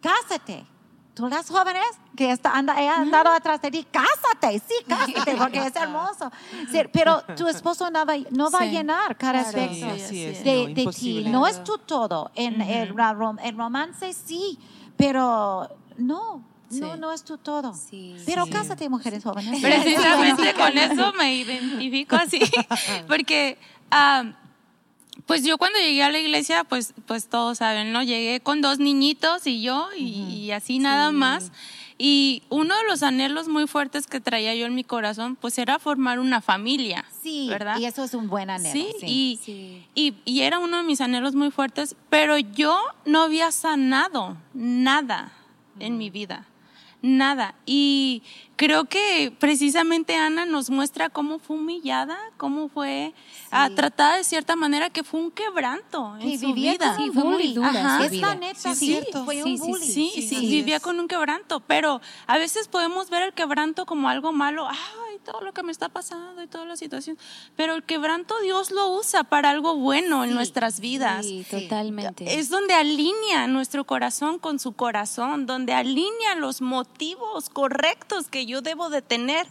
[0.00, 0.64] cásate.
[1.18, 1.82] Tú las jóvenes
[2.16, 6.30] que está, anda, he andado atrás de ti, cásate, sí, cásate, porque es hermoso.
[6.70, 8.70] Sí, pero tu esposo no va, no va a Sí.
[8.70, 9.48] llenar cada Claro.
[9.48, 11.24] aspecto Sí, de, de ti.
[11.26, 12.30] No es tu todo.
[12.36, 14.58] En el, ra- rom- el romance sí,
[14.96, 16.40] pero no,
[16.70, 17.74] no, no es tu todo.
[18.24, 19.60] Pero cásate, mujeres jóvenes.
[19.62, 22.40] Precisamente con eso me identifico así,
[23.08, 23.58] porque
[23.90, 24.22] ah,
[25.28, 28.02] pues yo cuando llegué a la iglesia, pues, pues todos saben, ¿no?
[28.02, 31.52] Llegué con dos niñitos y yo y, y así nada más.
[32.00, 35.78] Y uno de los anhelos muy fuertes que traía yo en mi corazón, pues era
[35.80, 37.76] formar una familia, Sí, ¿verdad?
[37.78, 38.72] y eso es un buen anhelo.
[38.72, 39.06] Sí, sí.
[39.06, 39.84] Y, Sí.
[39.94, 45.32] Y, y era uno de mis anhelos muy fuertes, pero yo no había sanado nada
[45.80, 46.46] en mi vida,
[47.02, 47.54] nada.
[47.66, 48.22] Y
[48.56, 53.12] creo que precisamente Ana nos muestra cómo fue humillada, cómo fue
[53.50, 56.88] ah, tratada de cierta manera, que fue un quebranto que en su vivía vida.
[56.88, 57.54] con Sí, un fue muy bully.
[57.54, 57.98] dura Ajá.
[57.98, 59.24] su Es la neta, Sí, cierto.
[59.24, 59.84] fue Sí, un sí.
[59.84, 63.86] Sí, sí, Sí, así vivía con un quebranto, pero a veces podemos ver el quebranto
[63.86, 64.66] como algo malo,
[65.18, 67.18] todo lo que me está pasando y toda la situación,
[67.56, 71.24] pero el quebranto Dios lo usa para algo bueno en Sí, nuestras vidas.
[71.26, 72.38] Sí, totalmente.
[72.38, 78.62] Es donde alinea nuestro corazón con su corazón, donde alinea los motivos correctos que yo
[78.62, 79.46] debo de tener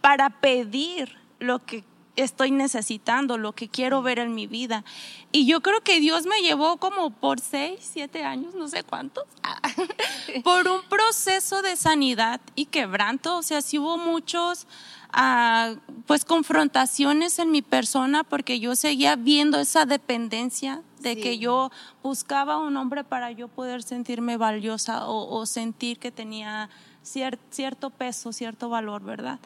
[0.00, 1.84] para pedir lo que
[2.16, 4.84] estoy necesitando, lo que quiero ver en mi vida.
[5.32, 9.24] Y yo creo que Dios me llevó como por seis, siete años, no sé cuántos,
[10.44, 13.38] por un proceso de sanidad y quebranto.
[13.38, 14.66] O sea, sí hubo muchos,
[15.12, 15.74] ah,
[16.06, 21.70] pues, confrontaciones en mi persona porque yo seguía viendo esa dependencia de que yo
[22.02, 26.68] buscaba un hombre para yo poder sentirme valiosa o, o sentir que tenía
[27.04, 29.38] cier- cierto peso, cierto valor, ¿verdad?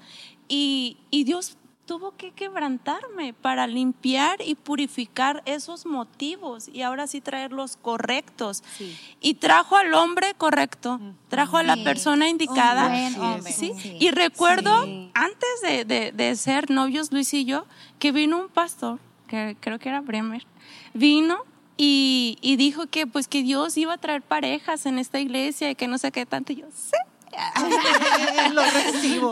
[0.48, 1.56] Y, y Dios
[1.86, 8.62] tuvo que quebrantarme para limpiar y purificar esos motivos y ahora sí traer los correctos.
[8.78, 8.96] Sí.
[9.20, 12.86] Y trajo al hombre correcto, trajo a la persona indicada.
[12.86, 13.18] Un buen Así es.
[13.20, 13.52] hombre.
[13.52, 13.96] Sí, Sí.
[14.00, 15.10] y recuerdo Sí.
[15.14, 17.66] antes de, de- de ser novios Luis y yo,
[17.98, 20.46] que vino un pastor, que creo que era Bremer,
[20.94, 21.38] vino
[21.76, 25.74] y, y dijo que pues que Dios iba a traer parejas en esta iglesia y
[25.74, 26.52] que no sé qué tanto.
[26.52, 26.96] Y yo, sí.
[28.52, 29.30] Lo recibo.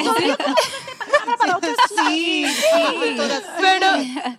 [2.06, 3.86] Sí, sí, todas- Pero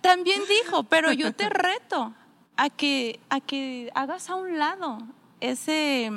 [0.00, 2.12] también dijo, pero yo te reto
[2.56, 4.98] a que, a que hagas a un lado
[5.40, 6.10] ese,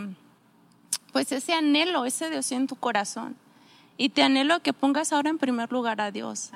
[1.12, 3.36] pues ese anhelo, ese deseo en tu corazón.
[4.00, 6.52] Y te anhelo a que pongas ahora en primer lugar a Dios.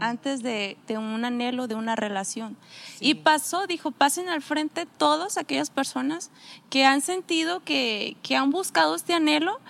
[0.00, 2.56] Antes de, de un anhelo, de una relación.
[3.00, 6.30] Y pasó, dijo, pasen al frente todas aquellas personas
[6.70, 9.60] que han sentido que, que han buscado este anhelo,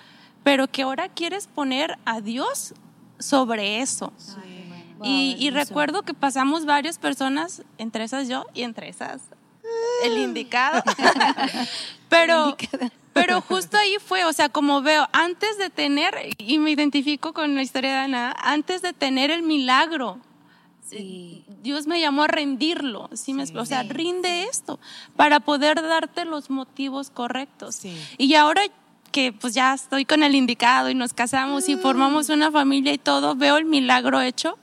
[0.43, 2.73] pero que ahora quieres poner a Dios
[3.19, 4.13] sobre eso.
[5.03, 9.21] Y, y recuerdo que pasamos varias personas, entre esas yo y entre esas
[10.03, 10.83] el indicado.
[12.09, 12.55] pero,
[13.13, 17.55] pero justo ahí fue, o sea, como veo, antes de tener, y me identifico con
[17.55, 20.19] la historia de Ana, antes de tener el milagro,
[20.83, 21.45] Sí.
[21.63, 24.77] Dios me llamó a rendirlo, ¿sí me o sea, rinde esto
[25.15, 27.75] para poder darte los motivos correctos.
[27.75, 27.95] Sí.
[28.17, 28.63] Y ahora
[29.11, 32.97] que pues ya estoy con el indicado y nos casamos y formamos una familia y
[32.97, 34.57] todo, veo el milagro hecho,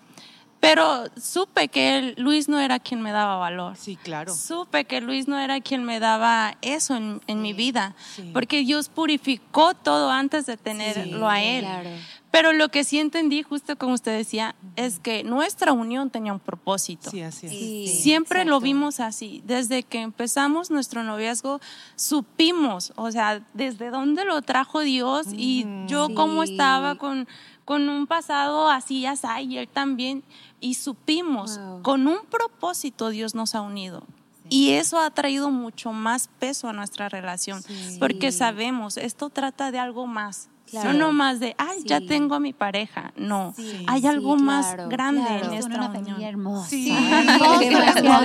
[0.61, 3.77] pero supe que Luis no era quien me daba valor.
[3.77, 4.35] Sí, claro.
[4.35, 8.31] Supe que Luis no era quien me daba eso en, en mi vida, sí.
[8.33, 11.65] porque Dios purificó todo antes de tenerlo a Él.
[11.65, 11.91] claro.
[12.31, 16.41] Pero lo que sí entendí, justo como usted decía, es que nuestra unión tenía un
[16.41, 17.11] propósito.
[17.11, 17.53] Sí, así es.
[17.53, 17.89] Sí.
[18.03, 19.43] Siempre lo vimos así.
[19.47, 21.61] Desde que empezamos nuestro noviazgo,
[21.97, 27.27] supimos, o sea, desde dónde lo trajo Dios y yo cómo estaba con,
[27.65, 30.23] con un pasado así, así, y él también.
[30.61, 31.83] Y supimos, Wow.
[31.83, 34.03] con un propósito Dios nos ha unido.
[34.51, 37.63] Y eso ha traído mucho más peso a nuestra relación,
[37.99, 40.49] porque sabemos, esto trata de algo más.
[40.71, 40.93] Claro.
[40.93, 42.07] No nomás de, ay, ya Sí.
[42.07, 43.13] tengo a mi pareja.
[43.17, 45.47] No, Sí, hay sí, algo más claro, grande claro.
[45.47, 46.05] en esta una unión.
[46.05, 46.69] familia hermosa.
[46.69, 46.95] Sí.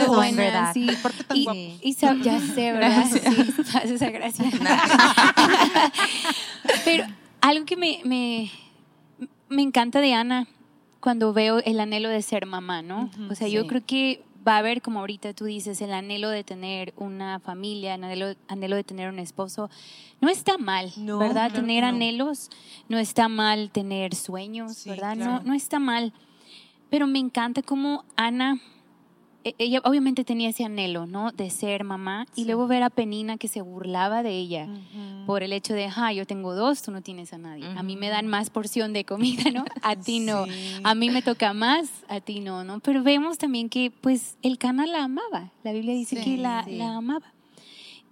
[0.07, 0.73] Buena, ¿verdad?
[0.73, 0.87] sí.
[1.27, 1.59] tan Y, guapo.
[1.81, 3.05] y sab- ya sé, ¿verdad?
[3.11, 3.19] Sí,
[3.77, 4.45] haces esa gracia.
[6.85, 7.05] Pero
[7.41, 8.51] algo que me, me,
[9.49, 10.47] me encanta de Ana
[10.99, 13.09] cuando veo el anhelo de ser mamá, ¿no?
[13.29, 13.67] o sea, yo sí.
[13.67, 17.95] creo que va a haber, como ahorita tú dices, el anhelo de tener una familia,
[17.95, 19.69] el anhelo, anhelo de tener un esposo.
[20.21, 21.49] No está mal, No, ¿verdad?
[21.51, 21.89] claro tener no.
[21.89, 22.49] anhelos,
[22.89, 25.15] no está mal tener sueños, Sí, ¿verdad?
[25.15, 25.31] claro.
[25.31, 26.13] No, no está mal.
[26.89, 28.59] Pero me encanta cómo Ana,
[29.57, 31.31] ella obviamente tenía ese anhelo, ¿no?
[31.31, 32.25] De ser mamá.
[32.35, 34.67] Y luego ver a Penina que se burlaba de ella
[35.25, 37.65] por el hecho de, ah, yo tengo dos, tú no tienes a nadie.
[37.65, 39.65] A mí me dan más porción de comida, ¿no?
[39.81, 40.45] A ti no.
[40.45, 40.51] Sí.
[40.83, 42.79] A mí me toca más, a ti no, ¿no?
[42.79, 45.51] Pero vemos también que, pues, el cana la amaba.
[45.63, 47.33] La Biblia dice Sí, que la, la amaba.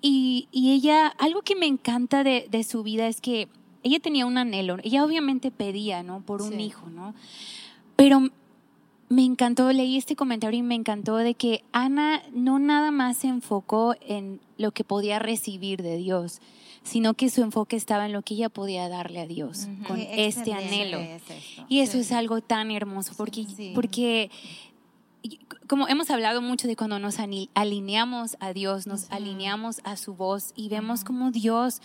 [0.02, 3.48] Y, y ella, algo que me encanta de, de su vida es que
[3.84, 4.78] ella tenía un anhelo.
[4.84, 6.22] Ella obviamente pedía, ¿no?
[6.22, 7.14] Por un hijo, ¿no?
[7.96, 8.30] Pero
[9.12, 13.28] me encantó, leí este comentario y me encantó de que Ana no nada más se
[13.28, 16.40] enfocó en lo que podía recibir de Dios,
[16.84, 20.28] sino que su enfoque estaba en lo que ella podía darle a Dios con Qué
[20.28, 21.00] este anhelo.
[21.00, 21.22] es.
[21.68, 22.00] Y eso Sí.
[22.00, 23.74] es algo tan hermoso, porque, Sí.
[23.76, 24.32] porque
[25.68, 27.18] como hemos hablado mucho de cuando nos
[27.54, 31.08] alineamos a Dios, nos alineamos a su voz y vemos Ujú.
[31.08, 31.82] como Dios,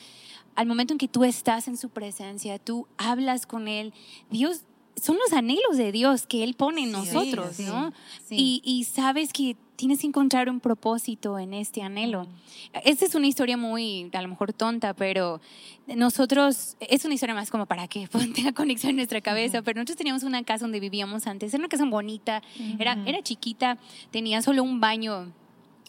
[0.54, 3.92] al momento en que tú estás en su presencia, tú hablas con Él,
[4.30, 4.62] Dios,
[5.00, 7.92] son los anhelos de Dios que Él pone en Sí, nosotros, sí, ¿no?
[8.28, 8.34] sí.
[8.36, 12.26] Y, y sabes que tienes que encontrar un propósito en este anhelo.
[12.84, 15.40] Esta es una historia muy, a lo mejor tonta, pero
[15.86, 19.96] nosotros, es una historia más como para que tenga conexión en nuestra cabeza, pero nosotros
[19.98, 22.42] teníamos una casa donde vivíamos antes, era una casa bonita,
[22.78, 23.78] era, era chiquita,
[24.10, 25.32] tenía solo un baño.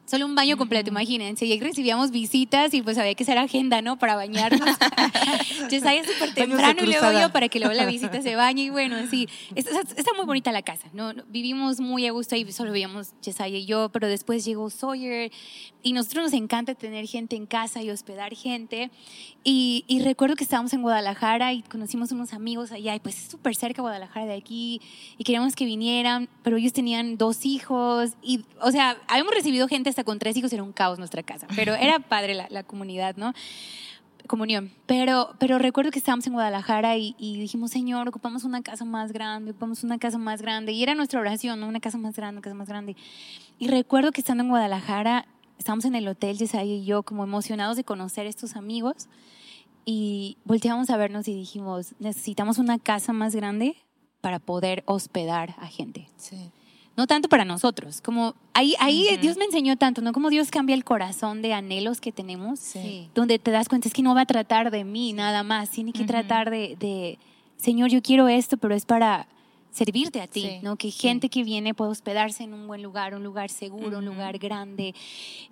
[0.07, 1.45] Solo un baño completo, imagínense.
[1.45, 3.99] Y ahí recibíamos visitas y pues había que hacer agenda, ¿no?
[3.99, 4.61] Para bañarnos.
[5.51, 8.63] Entonces ahí súper temprano y luego yo para que luego la visita se bañe.
[8.63, 10.87] Y bueno, sí, está, está muy bonita la casa.
[10.93, 11.11] ¿no?
[11.27, 15.29] Vivimos muy a gusto ahí, solo vivíamos Yesaya y yo, pero después llegó Sawyer
[15.83, 18.89] y nosotros nos encanta tener gente en casa y hospedar gente.
[19.43, 23.31] Y, y recuerdo que estábamos en Guadalajara y conocimos unos amigos allá y pues es
[23.31, 24.81] súper cerca Guadalajara de aquí
[25.17, 29.89] y queríamos que vinieran, pero ellos tenían dos hijos y, o sea, habíamos recibido gente
[29.97, 33.15] hasta con tres hijos, era un caos nuestra casa, pero era padre la, la comunidad,
[33.17, 33.33] ¿no?
[34.27, 34.71] comunión.
[34.85, 39.11] Pero, pero recuerdo que estábamos en Guadalajara y, y dijimos, Señor, ocupamos una casa más
[39.13, 40.73] grande, ocupamos una casa más grande.
[40.73, 41.67] Y era nuestra oración, ¿no?
[41.67, 42.95] Una casa más grande, una casa más grande.
[43.57, 45.27] Y recuerdo que estando en Guadalajara,
[45.57, 49.07] estábamos en el hotel, Yesaya y yo, como emocionados de conocer a estos amigos.
[49.85, 53.77] Y volteamos a vernos y dijimos, necesitamos una casa más grande
[54.19, 56.51] para poder hospedar a gente Sí.
[56.97, 59.17] No tanto para nosotros, como ahí, ahí.
[59.21, 60.11] Dios me enseñó tanto, ¿no?
[60.13, 63.07] Como Dios cambia el corazón de anhelos que tenemos, Sí.
[63.13, 65.93] donde te das cuenta es que no va a tratar de mí nada más, tiene
[65.93, 67.19] que tratar de, de,
[67.57, 69.27] Señor, yo quiero esto, pero es para
[69.71, 70.75] servirte a ti, Sí, ¿no?
[70.75, 74.13] Que gente que viene pueda hospedarse en un buen lugar, un lugar seguro, un Ujú.
[74.15, 74.95] lugar grande.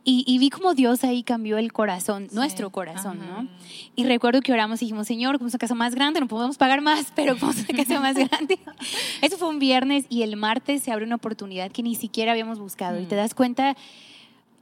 [0.03, 3.43] Y, y vi como Dios ahí cambió el corazón, nuestro corazón, Ajá.
[3.43, 3.49] ¿no?
[3.95, 6.57] Y recuerdo que oramos y dijimos, Señor, como es una casa más grande, no podemos
[6.57, 8.57] pagar más, pero como es una casa más grande.
[9.21, 12.57] Eso fue un viernes y el martes se abre una oportunidad que ni siquiera habíamos
[12.57, 12.99] buscado.
[12.99, 13.75] Y te das cuenta,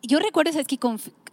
[0.02, 0.68] yo recuerdo, ¿sabes?
[0.68, 0.78] Que,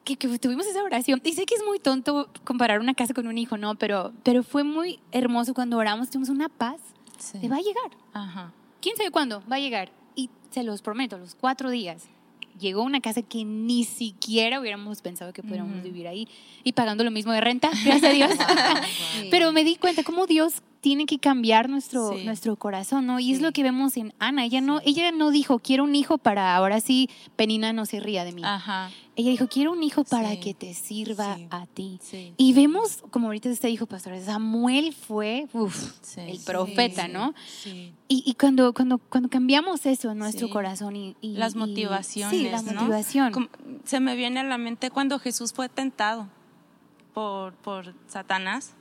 [0.04, 1.20] que, que tuvimos esa oración.
[1.24, 3.74] Y sé que es muy tonto comparar una casa con un hijo, ¿no?
[3.74, 6.80] Pero, pero fue muy hermoso cuando oramos, tuvimos una paz.
[7.20, 7.38] Sí.
[7.38, 7.90] Te va a llegar.
[8.12, 8.52] Ajá.
[8.80, 9.42] ¿Quién sabe cuándo?
[9.50, 9.92] Va a llegar.
[10.14, 12.08] Y se los prometo, los cuatro días.
[12.58, 16.28] Llegó una casa que ni siquiera hubiéramos pensado que pudiéramos vivir ahí
[16.62, 18.30] y pagando lo mismo de renta, gracias a Dios.
[19.20, 19.28] Sí.
[19.30, 22.24] Pero me di cuenta cómo Dios tiene que cambiar nuestro, Sí.
[22.24, 23.20] nuestro corazón, ¿no?
[23.20, 24.44] Y es lo que vemos en Ana.
[24.44, 28.24] Ella no, ella no dijo, quiero un hijo para ahora sí, Penina no se ría
[28.24, 28.42] de mí.
[28.44, 28.90] Ajá.
[29.14, 30.40] Ella dijo, quiero un hijo para Sí.
[30.40, 31.98] que te sirva a ti.
[32.02, 32.32] Sí.
[32.38, 37.34] Y vemos, como ahorita usted dijo, pastor, Samuel fue uf, el profeta, ¿no?
[37.62, 37.92] Sí.
[38.08, 42.38] Y, y cuando, cuando, cuando cambiamos eso en nuestro corazón y, y- Las y- motivaciones,
[42.40, 43.50] sí, la motivación.
[43.84, 46.26] Se me viene a la mente cuando Jesús fue tentado
[47.12, 48.74] por, por Satanás.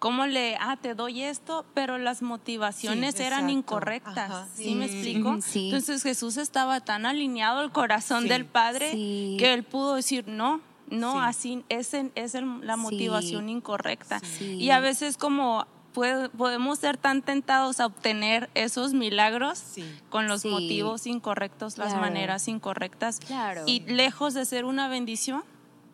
[0.00, 3.52] ¿Cómo le, ah, te doy esto, pero las motivaciones Sí, eran exacto.
[3.58, 4.16] incorrectas?
[4.30, 4.48] Ajá.
[4.54, 5.38] ¿Sí, me explico?
[5.42, 5.66] Sí.
[5.66, 11.12] Entonces Jesús estaba tan alineado al corazón del Padre que él pudo decir, no, no,
[11.12, 11.18] Sí.
[11.22, 14.20] así es, es el- la motivación incorrecta.
[14.40, 19.84] Y a veces como podemos ser tan tentados a obtener esos milagros Sí.
[20.08, 20.48] con los Sí.
[20.48, 23.18] motivos incorrectos, las maneras incorrectas.
[23.20, 23.64] Claro.
[23.66, 25.42] Y lejos de ser una bendición,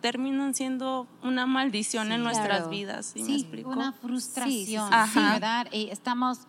[0.01, 2.71] terminan siendo una maldición en nuestras Claro.
[2.71, 3.07] vidas.
[3.07, 3.71] ¿Sí, Sí, me explico?
[3.71, 4.79] Una frustración, Sí, sí, sí.
[4.91, 5.33] Ajá.
[5.35, 5.67] ¿verdad?
[5.73, 6.41] Y estamos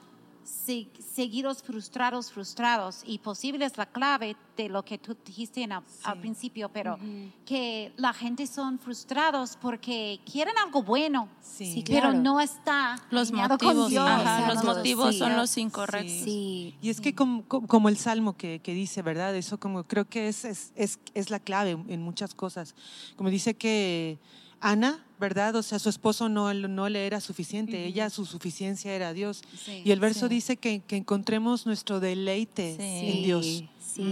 [0.48, 3.02] seguidos frustrados, frustrados.
[3.06, 5.84] Y posible es la clave de lo que tú dijiste en- al
[6.20, 6.98] principio, pero
[7.46, 11.74] que la gente son frustrados porque quieren algo bueno, Sí.
[11.74, 12.20] Sí, pero Claro.
[12.20, 14.08] no está Los motivos, Dios.
[14.08, 15.20] ajá, los motivos Sí.
[15.20, 16.24] son los incorrectos.
[16.24, 16.76] Sí.
[16.82, 19.36] Y es que como, como- como el salmo que, que dice, ¿verdad?
[19.36, 22.76] Eso como creo que es, es, es, es la clave en muchas cosas.
[23.16, 24.20] Como dice que
[24.60, 25.56] Ana, ¿verdad?
[25.56, 29.42] O sea, su esposo no, no le era suficiente, ella su suficiencia era Dios.
[29.66, 29.82] Sí.
[29.86, 30.36] Y el verso Sí.
[30.36, 33.18] dice que, que encontremos nuestro deleite Sí.
[33.18, 33.64] en Dios.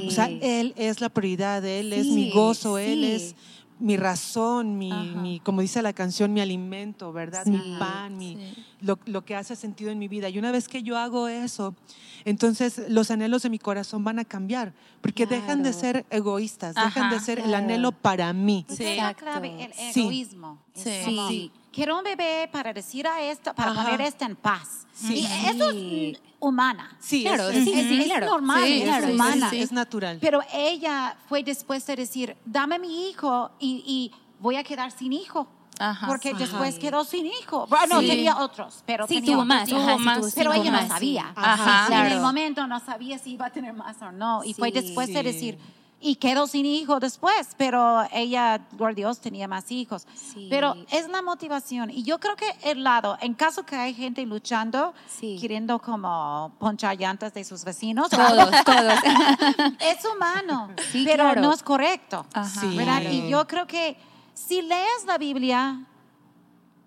[0.08, 3.36] O sea, Él es la prioridad, Él es mi gozo, Él es
[3.80, 5.04] mi razón, mi, Ajá.
[5.22, 7.46] mi- como dice la canción, mi alimento, ¿verdad?
[7.46, 8.64] Mi Sí, pan, mi, sí.
[8.82, 10.30] lo, lo que hace sentido en mi vida.
[10.30, 11.76] Y una vez que yo hago eso,
[12.24, 15.80] entonces los anhelos de mi corazón van a cambiar, porque dejan de Claro.
[15.80, 17.66] ser egoístas, dejan de Ajá, ser el claro.
[17.66, 18.66] anhelo para mí.
[18.70, 18.84] Sí.
[18.86, 20.02] es la clave, el Sí.
[20.02, 20.60] egoísmo.
[20.74, 21.52] Sí.
[21.76, 23.84] Quiero un bebé para decir a esto, para Ajá.
[23.84, 24.88] poner esto en paz.
[24.94, 25.16] Sí.
[25.20, 26.96] Y eso es humana.
[27.02, 28.26] Sí, Claro, es, sí, es- sí, es claro.
[28.28, 29.50] normal, Sí, es claro, humana.
[29.52, 30.18] es natural.
[30.22, 35.12] Pero ella fue después de decir, dame mi hijo y, y voy a quedar sin
[35.12, 35.48] hijo.
[35.78, 36.38] Ajá, porque sí.
[36.38, 37.68] después quedó sin hijo.
[37.68, 38.08] Bueno, Sí.
[38.08, 39.82] tenía otros, pero Sí, tenía tuvo otros más, hijos.
[39.84, 41.34] ajá, sí, más, tuvo Pero ella más, no sabía.
[41.36, 41.88] Ajá.
[41.90, 42.22] Y En el Claro.
[42.22, 44.42] momento no sabía si iba a tener más o no.
[44.46, 45.58] Y fue después de decir,
[46.06, 50.06] y quedó sin hijo después, pero ella, a Dios, tenía más hijos.
[50.16, 50.46] Sí.
[50.52, 51.90] Pero es la motivación.
[51.90, 55.40] Y yo creo que el lado, en caso que hay gente luchando, Sí.
[55.42, 58.94] queriendo como ponchar llantas de sus vecinos, Todos, todos.
[59.80, 61.42] es humano, Sí, pero claro.
[61.42, 62.24] no es correcto.
[62.34, 62.68] Ajá.
[62.68, 63.02] ¿verdad?
[63.10, 63.98] Y yo creo que
[64.36, 65.88] si lees la Biblia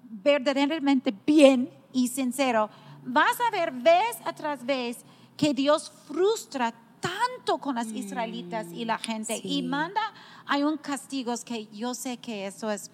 [0.05, 2.71] verdaderamente bien y sincero,
[3.03, 4.99] vas a ver vez tras vez
[5.37, 9.59] que Dios frustra tanto con las israelitas y la gente Sí.
[9.59, 10.01] y manda
[10.47, 12.91] hay un castigos que yo sé que eso es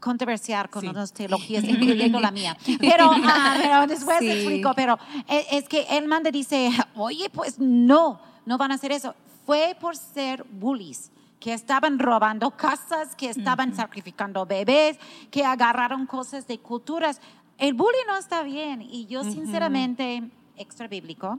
[0.00, 0.88] controversial con Sí.
[0.88, 2.56] otras teologías, incluyendo la mía.
[2.80, 4.28] Pero, ah, pero después Sí.
[4.30, 8.92] explico, pero es, es que él manda dice, oye, pues no, no van a hacer
[8.92, 9.14] eso.
[9.46, 14.98] Fue por ser bullies que estaban robando casas, que estaban sacrificando bebés,
[15.30, 17.20] que agarraron cosas de culturas.
[17.58, 20.22] El bullying no está bien y yo sinceramente,
[20.56, 21.38] extra bíblico,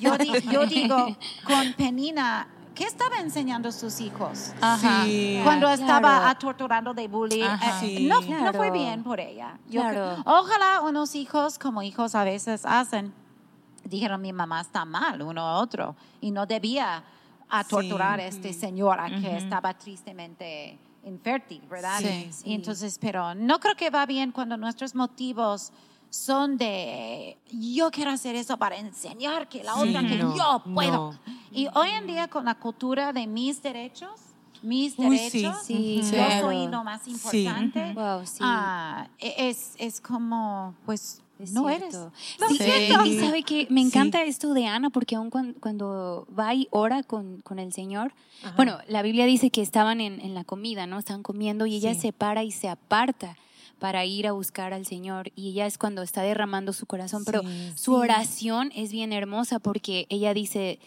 [0.00, 4.52] yo, di- yo digo, con Penina, ¿qué estaba enseñando a sus hijos?
[4.60, 5.04] Ajá.
[5.04, 5.40] Sí.
[5.44, 5.80] Cuando Claro.
[5.82, 7.84] estaba torturando de bullying, Ajá.
[7.84, 8.06] eh, Sí.
[8.06, 8.72] no, no fue Claro.
[8.72, 9.58] bien por ella.
[9.68, 10.22] Yo Claro.
[10.26, 13.12] ojalá unos hijos, como hijos a veces hacen,
[13.84, 17.04] dijeron mi mamá está mal, uno a otro, y no debía
[17.48, 17.70] a Sí.
[17.70, 21.98] torturar a este señora que estaba tristemente infértil, ¿verdad?
[22.00, 22.28] Sí.
[22.44, 25.72] Y entonces, pero no creo que va bien cuando nuestros motivos
[26.10, 30.62] son de yo quiero hacer eso para enseñar que la Sí, otra que no, yo
[30.74, 31.12] puedo.
[31.12, 31.18] no.
[31.52, 34.10] Y hoy en día con la cultura de mis derechos,
[34.62, 35.42] mis Uy, sí.
[35.42, 36.46] derechos, Sí, yo claro.
[36.46, 37.10] soy lo más Sí.
[37.12, 37.92] importante.
[37.94, 38.38] Wow, sí.
[38.40, 42.10] Ah, es, es como, pues, Es no cierto.
[42.38, 42.48] eres.
[42.48, 43.04] Sí, siento.
[43.06, 43.86] Y sabe que me Sí.
[43.86, 48.12] encanta esto de Ana, porque aún cuan- cuando, va y ora con, con el Señor,
[48.42, 48.54] Ajá.
[48.56, 50.98] bueno, la Biblia dice que estaban en, en la comida, ¿no?
[50.98, 52.00] Estaban comiendo y ella Sí.
[52.00, 53.36] se para y se aparta
[53.78, 55.30] para ir a buscar al Señor.
[55.36, 59.58] Y ella es cuando está derramando su corazón, pero Sí, su oración es bien hermosa
[59.60, 60.78] porque ella dice,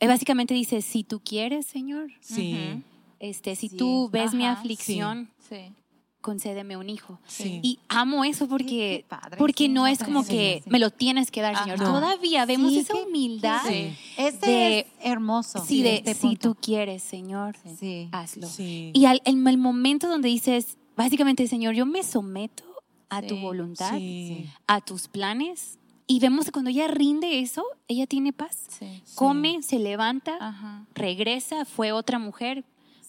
[0.00, 2.82] eh, básicamente dice, si tú quieres, Señor, Sí.
[3.20, 3.76] Este, si Sí.
[3.76, 5.72] tú ves mi aflicción, Sí.
[6.20, 7.18] concédeme un hijo.
[7.26, 7.58] Sí.
[7.64, 11.32] Y amo eso porque, padre, porque sí, no me es como que me lo tienes
[11.32, 11.64] que dar, Ajá.
[11.64, 11.78] Señor.
[11.80, 13.92] Todavía vemos Sí, esa humildad Sí.
[14.16, 15.64] Este de- es hermoso.
[15.66, 16.54] sí, de este si punto.
[16.54, 18.08] tú quieres, Señor, Sí.
[18.12, 18.46] hazlo.
[18.46, 18.92] Sí.
[18.94, 22.64] Y al, en el momento donde dices, básicamente, Señor, yo me someto
[23.08, 24.44] a tu voluntad, Sí.
[24.66, 25.78] a tus planes.
[26.06, 28.66] Y vemos que cuando ella rinde eso, ella tiene paz.
[28.68, 29.02] Sí.
[29.14, 30.86] Come, se levanta, Ajá.
[30.94, 32.64] regresa, fue otra mujer,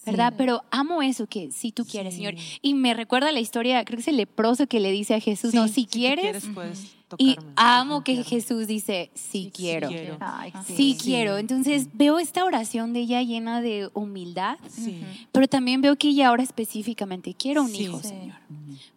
[0.06, 0.34] ¿verdad?
[0.36, 2.14] Pero amo eso, que si tú quieres.
[2.14, 2.34] Señor.
[2.62, 5.52] Y me recuerda la historia, creo que es el leproso que le dice a Jesús,
[5.54, 6.46] no, si quieres.
[6.54, 8.22] puedes y tocarme, amo que.
[8.24, 9.88] Jesús dice, sí, Sí, quiero.
[9.88, 10.16] quiero.
[10.20, 10.96] Ay, Sí, sí.
[11.02, 11.36] quiero.
[11.38, 15.00] Entonces veo esta oración de ella llena de humildad, Sí.
[15.32, 17.82] pero también veo que ella ahora específicamente quiero un Sí.
[17.84, 18.08] hijo, Sí.
[18.08, 18.36] Señor.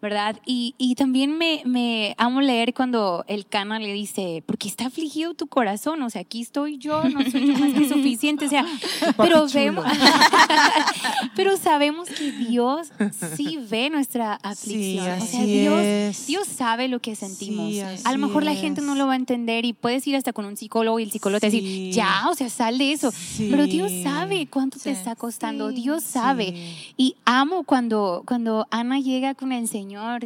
[0.02, 0.38] ¿Verdad?
[0.46, 5.34] Y, y también me, me amo leer cuando el cana le dice, porque está afligido
[5.34, 8.66] tu corazón, o sea, aquí estoy yo, no soy yo más que suficiente, o sea,
[9.18, 9.86] pero vemos,
[11.36, 12.92] pero sabemos que Dios
[13.36, 16.26] sí ve nuestra aflicción, o sea, Dios.
[16.28, 17.74] Dios sabe lo que sentimos.
[18.04, 18.88] Sí, a lo mejor la gente es.
[18.88, 21.40] no lo va a entender y puedes ir hasta con un psicólogo y el psicólogo
[21.40, 21.62] te va a Sí.
[21.62, 23.48] decir, ya, o sea, sal de eso, Sí.
[23.50, 24.98] pero Dios sabe cuánto te Sí.
[25.00, 25.76] está costando, Sí.
[25.82, 26.48] Dios sabe.
[26.52, 26.94] Sí.
[26.98, 30.26] Y amo cuando, cuando Ana llega con el Señor.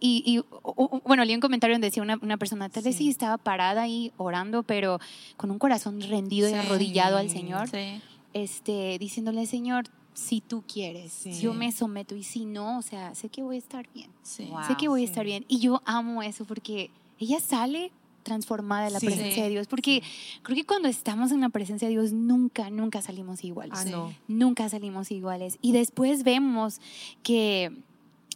[0.00, 2.94] Y, y, o- o- bueno, leí un comentario donde decía una, una persona, tal vez
[2.96, 3.10] sí Sí.
[3.10, 4.98] estaba parada ahí orando, pero
[5.38, 6.56] con un corazón rendido y Sí.
[6.58, 8.00] arrodillado al Señor, Sí.
[8.34, 11.40] este, diciéndole, Señor, si tú quieres, Sí.
[11.40, 14.44] yo me someto y si no, o sea, sé que voy a estar bien, Sí.
[14.50, 14.60] Wow.
[14.66, 15.10] sé que voy a sí.
[15.10, 15.44] estar bien.
[15.48, 17.92] Y yo amo eso porque ella sale
[18.22, 19.06] transformada de la Sí.
[19.06, 20.02] presencia de Dios, porque
[20.42, 24.14] creo que cuando estamos en la presencia de Dios nunca, nunca salimos iguales Ah, no.
[24.28, 25.58] nunca salimos iguales.
[25.60, 26.80] Y después vemos
[27.22, 27.70] que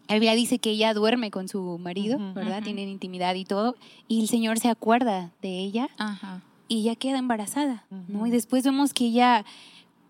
[0.09, 2.19] la Biblia dice que ella duerme con su marido.
[2.35, 2.57] ¿verdad?
[2.59, 2.65] Ujú.
[2.65, 3.77] Tienen intimidad y todo.
[4.09, 6.43] Y el Señor se acuerda de ella Ajá.
[6.69, 8.27] y ella queda embarazada, ¿no?
[8.27, 9.45] Y después vemos que ella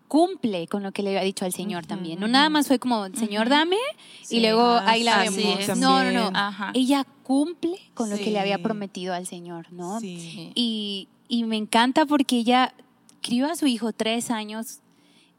[0.09, 2.19] cumple con lo que le había dicho al Señor Ujú, también.
[2.19, 3.77] No nada más fue como, Señor, dame,
[4.23, 4.39] y Sí.
[4.41, 5.77] luego Ah, ahí la así vemos.
[5.77, 6.31] No, no, no.
[6.37, 6.71] Ajá.
[6.73, 8.63] Ella cumple con lo que le había Sí.
[8.63, 9.99] prometido al Señor, ¿no?
[10.01, 10.19] Sí.
[10.19, 10.51] Sí.
[10.55, 12.73] Y, y me encanta porque ella
[13.21, 14.79] crió a su hijo tres años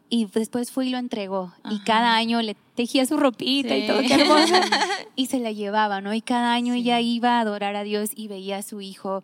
[0.09, 1.53] y después fue y lo entregó.
[1.71, 3.87] Y cada año le tejía su ropita y Sí.
[3.89, 4.55] todo, qué hermoso.
[5.17, 6.15] y se la llevaba, ¿no?
[6.15, 9.23] Y cada año ella iba a adorar a Dios y veía a su hijo.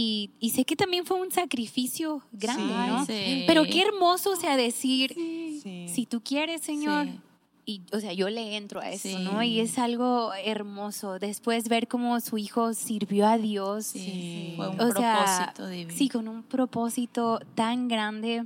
[0.00, 2.88] Y, y sé que también fue un sacrificio grande, Sí.
[2.88, 3.04] ¿no?
[3.06, 3.44] Sí.
[3.48, 5.86] Pero qué hermoso, o sea, decir, Sí.
[5.92, 7.20] si tú quieres, Señor, Sí.
[7.66, 9.16] y, o sea, yo le entro a eso, Sí.
[9.24, 9.42] ¿no?
[9.42, 11.18] Y es algo hermoso.
[11.18, 13.86] Después ver cómo su hijo sirvió a Dios.
[13.86, 15.16] Sí, fue un O sea,
[15.52, 15.98] propósito divino.
[15.98, 18.44] Sí, con un propósito tan grande.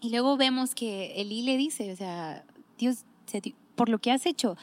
[0.00, 2.44] Y luego vemos que Elí le dice, o sea,
[2.78, 2.98] Dios,
[3.74, 4.56] por lo que has hecho,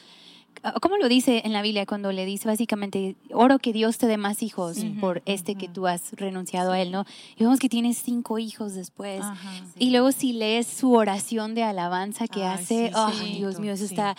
[0.82, 4.18] ¿cómo lo dice en la Biblia cuando le dice básicamente, oro que Dios te dé
[4.18, 7.05] más hijos por este que tú has renunciado a él, ¿no?
[7.38, 9.22] Y vemos que tiene cinco hijos después.
[9.22, 9.51] Ajá.
[9.78, 13.11] Y luego si lees su oración de alabanza que Ay, hace, oh.
[13.38, 14.16] Dios mío, eso está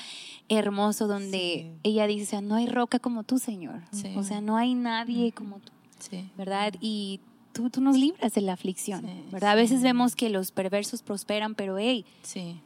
[0.49, 3.83] hermoso, donde ella dice, o sea, no hay roca como tú, Señor.
[4.17, 6.29] O sea, no hay nadie como tú, Sí.
[6.37, 6.75] ¿verdad?
[6.81, 7.21] Y
[7.53, 9.53] tú, tú nos libras de la aflicción, ¿verdad?
[9.53, 12.61] A veces vemos que los perversos prosperan, pero hey, Sí.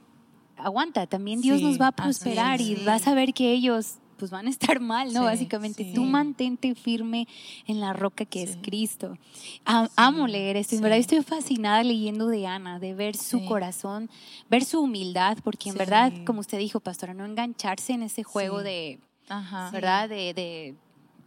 [0.62, 4.30] Aguanta, también Dios Sí, nos va a prosperar y vas a ver que ellos pues
[4.30, 5.20] van a estar mal, ¿no?
[5.20, 5.92] Sí, Básicamente, sí.
[5.94, 7.26] tú mantente firme
[7.66, 8.58] en la roca que es.
[8.60, 9.16] Cristo.
[9.64, 14.10] A- Amo leer esto, en verdad estoy fascinada leyendo de Ana, de ver su corazón,
[14.50, 18.62] ver su humildad, porque en verdad, como usted dijo, pastora, no engancharse en ese juego
[18.62, 19.00] de,
[19.30, 19.70] Ajá.
[19.70, 20.06] ¿verdad?
[20.10, 20.74] De, de,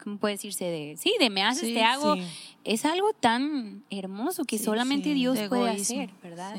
[0.03, 0.65] ¿cómo puede decirse?
[0.65, 2.15] De, sí, de me haces, te hago.
[2.63, 5.15] Es algo tan hermoso que solamente.
[5.15, 6.55] Dios De puede hacer, ¿verdad?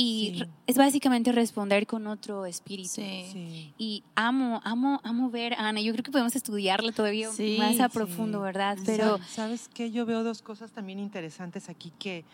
[0.00, 0.44] Y Sí.
[0.68, 2.88] es básicamente responder con otro espíritu.
[2.90, 3.24] Sí.
[3.32, 3.74] Sí.
[3.78, 5.80] Y amo, amo, amo ver a Ana.
[5.80, 7.94] Yo creo que podemos estudiarla todavía Sí, más a sí.
[7.94, 8.78] profundo, ¿verdad?
[8.86, 9.90] Pero ¿Sabes qué?
[9.90, 12.24] Yo veo dos cosas también interesantes aquí que,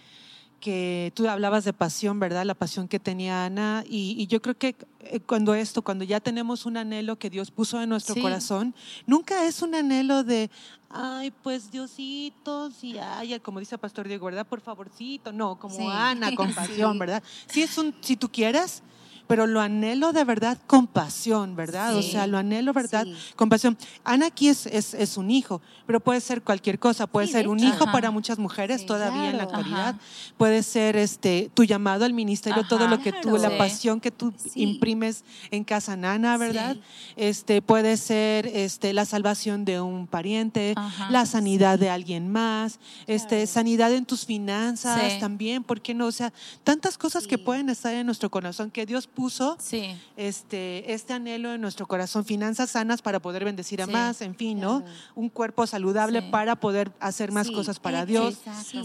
[0.61, 2.45] que tú hablabas de pasión, ¿verdad?
[2.45, 3.83] La pasión que tenía Ana.
[3.89, 7.51] Y, y yo creo que eh, cuando esto, cuando ya tenemos un anhelo que Dios
[7.51, 8.21] puso en nuestro Sí.
[8.21, 8.75] corazón,
[9.07, 10.51] nunca es un anhelo de,
[10.95, 14.47] ay, pues Diosito, sí, ay, como dice el Pastor Diego, ¿verdad?
[14.47, 15.33] Por favorcito.
[15.33, 15.87] No, como Sí.
[15.91, 16.99] Ana, con pasión, Sí.
[16.99, 17.23] ¿verdad?
[17.47, 18.83] Sí es un, si tú quieres,
[19.27, 21.97] pero lo anhelo de verdad con pasión, ¿verdad?
[21.97, 23.05] O sea, lo anhelo, ¿verdad?
[23.05, 23.15] Sí.
[23.37, 23.77] Con pasión.
[24.05, 27.07] Ana aquí es, es, es un hijo, pero puede ser cualquier cosa.
[27.07, 27.93] Puede Sí, ser un hijo Ajá.
[27.93, 29.59] para muchas mujeres todavía en la claro.
[29.61, 29.89] actualidad.
[29.95, 30.01] Ajá.
[30.37, 33.39] Puede ser este tu llamado al ministerio, todo lo que tú, Claro.
[33.39, 33.57] la Sí.
[33.59, 36.77] pasión que tú imprimes en casa nana, ¿verdad?
[37.17, 40.75] Este puede ser este la salvación de un pariente,
[41.11, 43.47] la sanidad de alguien más, este Claro.
[43.47, 46.07] sanidad en tus finanzas también, ¿por qué no?
[46.07, 49.97] O sea, tantas cosas que pueden estar en nuestro corazón que Dios puso Sí.
[50.17, 54.35] este, este anhelo en nuestro corazón, finanzas sanas para poder bendecir a Sí, más, en
[54.35, 54.83] fin, ¿no?
[55.15, 56.29] Un cuerpo saludable Sí.
[56.31, 58.05] para poder hacer más Sí, cosas para.
[58.05, 58.39] Dios.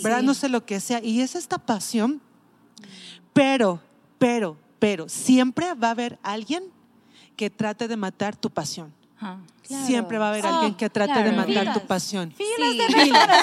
[0.04, 0.20] ¿verdad?
[0.22, 0.26] Sí.
[0.26, 1.04] No sé lo que sea.
[1.04, 2.22] Y es esta pasión,
[3.34, 3.82] pero,
[4.18, 6.64] pero, pero, siempre va a haber alguien
[7.36, 8.94] que trate de matar tu pasión.
[9.20, 9.42] Claro.
[9.86, 11.88] Siempre va a haber Oh, alguien que trate de matar tu Filas.
[11.88, 12.32] pasión.
[12.32, 13.34] Filas Sí, de claro,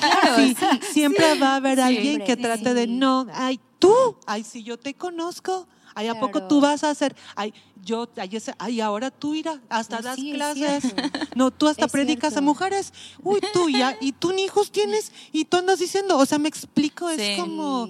[0.00, 0.66] claro, Sí, sí.
[0.92, 3.94] siempre va a haber alguien Siempre, que trate de, no, ay, tú,
[4.26, 5.68] ay, si yo te conozco,
[5.98, 7.14] ay, ¿a poco tú vas a hacer?
[7.36, 7.52] Ay,
[7.84, 10.94] yo, ay, ese- ay ahora tú irás, hasta No, das sí, clases.
[11.34, 12.92] No, tú hasta Es predicas a mujeres.
[13.22, 16.48] Uy, tú ya, y tú ni hijos tienes, y tú andas diciendo, o sea, me
[16.48, 17.86] explico, es como...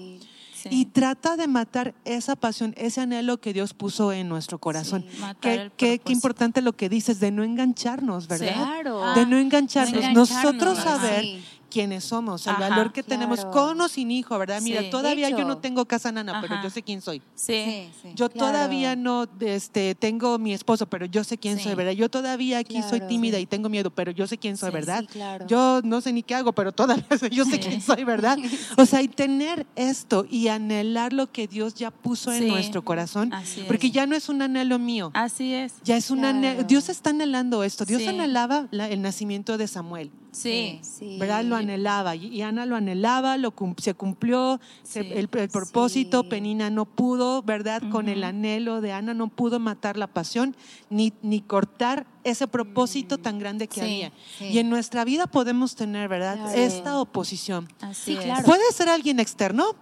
[0.61, 0.67] Sí.
[0.71, 5.05] Y trata de matar esa pasión, ese anhelo que Dios puso en nuestro corazón.
[5.09, 5.17] Sí.
[5.39, 8.53] Qué, qué- qué importante lo que dices de no engancharnos, ¿verdad?
[8.55, 9.13] Claro.
[9.13, 10.03] De no engancharnos.
[10.03, 11.41] No Nosotros saber sí.
[11.69, 14.61] Quiénes somos, el Ajá, valor que tenemos con o sin hijo, ¿verdad?
[14.61, 14.89] Mira, Sí.
[14.89, 17.21] todavía yo no tengo casa nana, pero yo sé quién soy.
[17.35, 17.63] Sí.
[17.65, 18.09] Sí, sí.
[18.15, 18.47] Yo Claro.
[18.51, 21.63] todavía no este, tengo mi esposo, pero yo sé quién Sí.
[21.65, 21.91] soy, ¿verdad?
[21.93, 23.43] Yo todavía aquí soy tímida Sí.
[23.43, 25.01] y tengo miedo, pero yo sé quién soy, Sí, ¿verdad?
[25.01, 25.47] Sí, claro.
[25.47, 27.59] Yo no sé ni qué hago, pero todavía sé- yo sé Sí.
[27.59, 28.37] quién soy, ¿verdad?
[28.77, 33.33] O sea, y tener esto y anhelar lo que Dios ya puso en nuestro corazón,
[33.33, 33.67] Así es.
[33.67, 35.11] porque ya no es un anhelo mío.
[35.13, 35.73] Así es.
[35.83, 36.63] Ya es un anhelo.
[36.63, 37.85] Dios está anhelando esto.
[37.85, 38.07] Dios Sí.
[38.07, 40.11] anhelaba la- el nacimiento de Samuel.
[40.31, 40.79] Sí.
[40.83, 41.17] Sí.
[41.19, 41.43] ¿verdad?
[41.43, 46.29] Lo anhelaba y Ana lo anhelaba, lo cum- se cumplió se- el, el propósito, Sí.
[46.29, 47.81] Penina no pudo, ¿verdad?
[47.89, 50.55] Con el anhelo de Ana no pudo matar la pasión
[50.89, 53.81] ni, ni cortar ese propósito tan grande que Sí.
[53.81, 54.11] había.
[54.37, 54.45] Sí.
[54.45, 56.35] Y en nuestra vida podemos tener, ¿verdad?
[56.37, 56.51] Claro.
[56.59, 57.67] Esta oposición.
[57.81, 58.23] Así Sí, es.
[58.25, 58.45] claro.
[58.45, 59.75] Puede ser alguien externo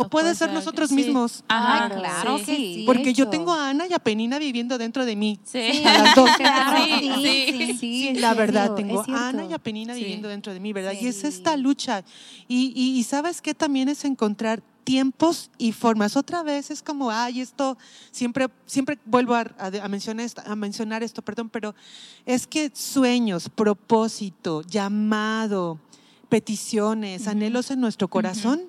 [0.00, 1.42] o, puede ser nosotros mismos.
[1.48, 2.44] Ah, claro sí.
[2.44, 2.82] que sí.
[2.86, 5.38] Porque yo tengo a Ana y a Penina viviendo dentro de mí.
[5.44, 5.82] Sí.
[5.84, 6.30] A las dos.
[7.16, 10.92] Sí, sí, La verdad, tengo a Ana y a Penina viviendo dentro de mí, ¿verdad?
[10.98, 12.04] Y es esta lucha.
[12.46, 16.16] Y, y- y sabes que también es encontrar tiempos y formas.
[16.16, 17.76] Otra vez es como, ay, esto,
[18.10, 21.74] siempre, siempre vuelvo a, a- a mencionar esto, a mencionar esto, perdón, pero
[22.24, 25.78] es que sueños, propósito, llamado,
[26.30, 28.62] peticiones, anhelos en nuestro corazón,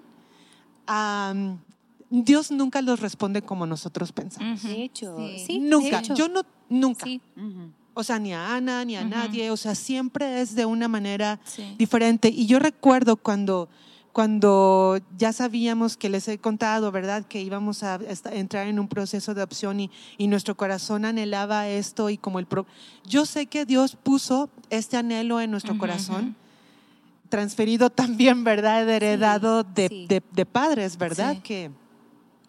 [2.12, 4.64] Dios nunca los responde como nosotros pensamos.
[4.64, 5.16] De hecho,
[5.46, 5.60] Sí.
[5.60, 6.16] Nunca, hecho.
[6.16, 7.06] yo no, nunca.
[7.06, 7.22] Sí.
[7.94, 11.40] O sea, ni a Ana, ni a nadie, o sea, siempre es de una manera
[11.44, 11.76] Sí.
[11.78, 12.30] diferente.
[12.30, 13.68] Y yo recuerdo cuando,
[14.14, 17.26] cuando ya sabíamos que les he contado, ¿verdad?
[17.26, 18.00] Que íbamos a
[18.32, 22.46] entrar en un proceso de adopción y, y nuestro corazón anhelaba esto y como el...
[22.48, 22.66] pro-
[23.06, 26.36] Yo sé que Dios puso este anhelo en nuestro corazón,
[27.30, 28.88] transferido también, ¿verdad?
[28.90, 30.06] Heredado de, sí.
[30.08, 31.36] de- de padres, ¿verdad?
[31.36, 31.42] Sí.
[31.42, 31.72] Que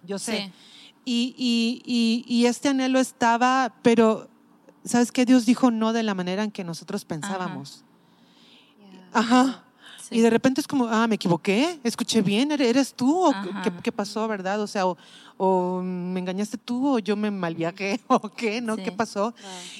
[0.06, 0.50] yo sé.
[1.04, 4.28] Y- y- y este anhelo estaba, pero
[4.84, 5.24] ¿sabes qué?
[5.26, 7.84] Dios dijo no de la manera en que nosotros pensábamos.
[9.12, 9.64] Ajá.
[10.10, 10.18] Sí.
[10.18, 13.24] Y de repente es como, ah, me equivoqué, escuché bien, ¿Eres- ¿eres tú?
[13.26, 13.32] ¿O
[13.62, 14.60] qué, qué pasó, verdad?
[14.60, 14.96] O sea, o,
[15.36, 18.76] o me engañaste tú, o yo me malviajé, o qué, ¿no?
[18.76, 18.82] Sí.
[18.82, 19.34] ¿Qué pasó?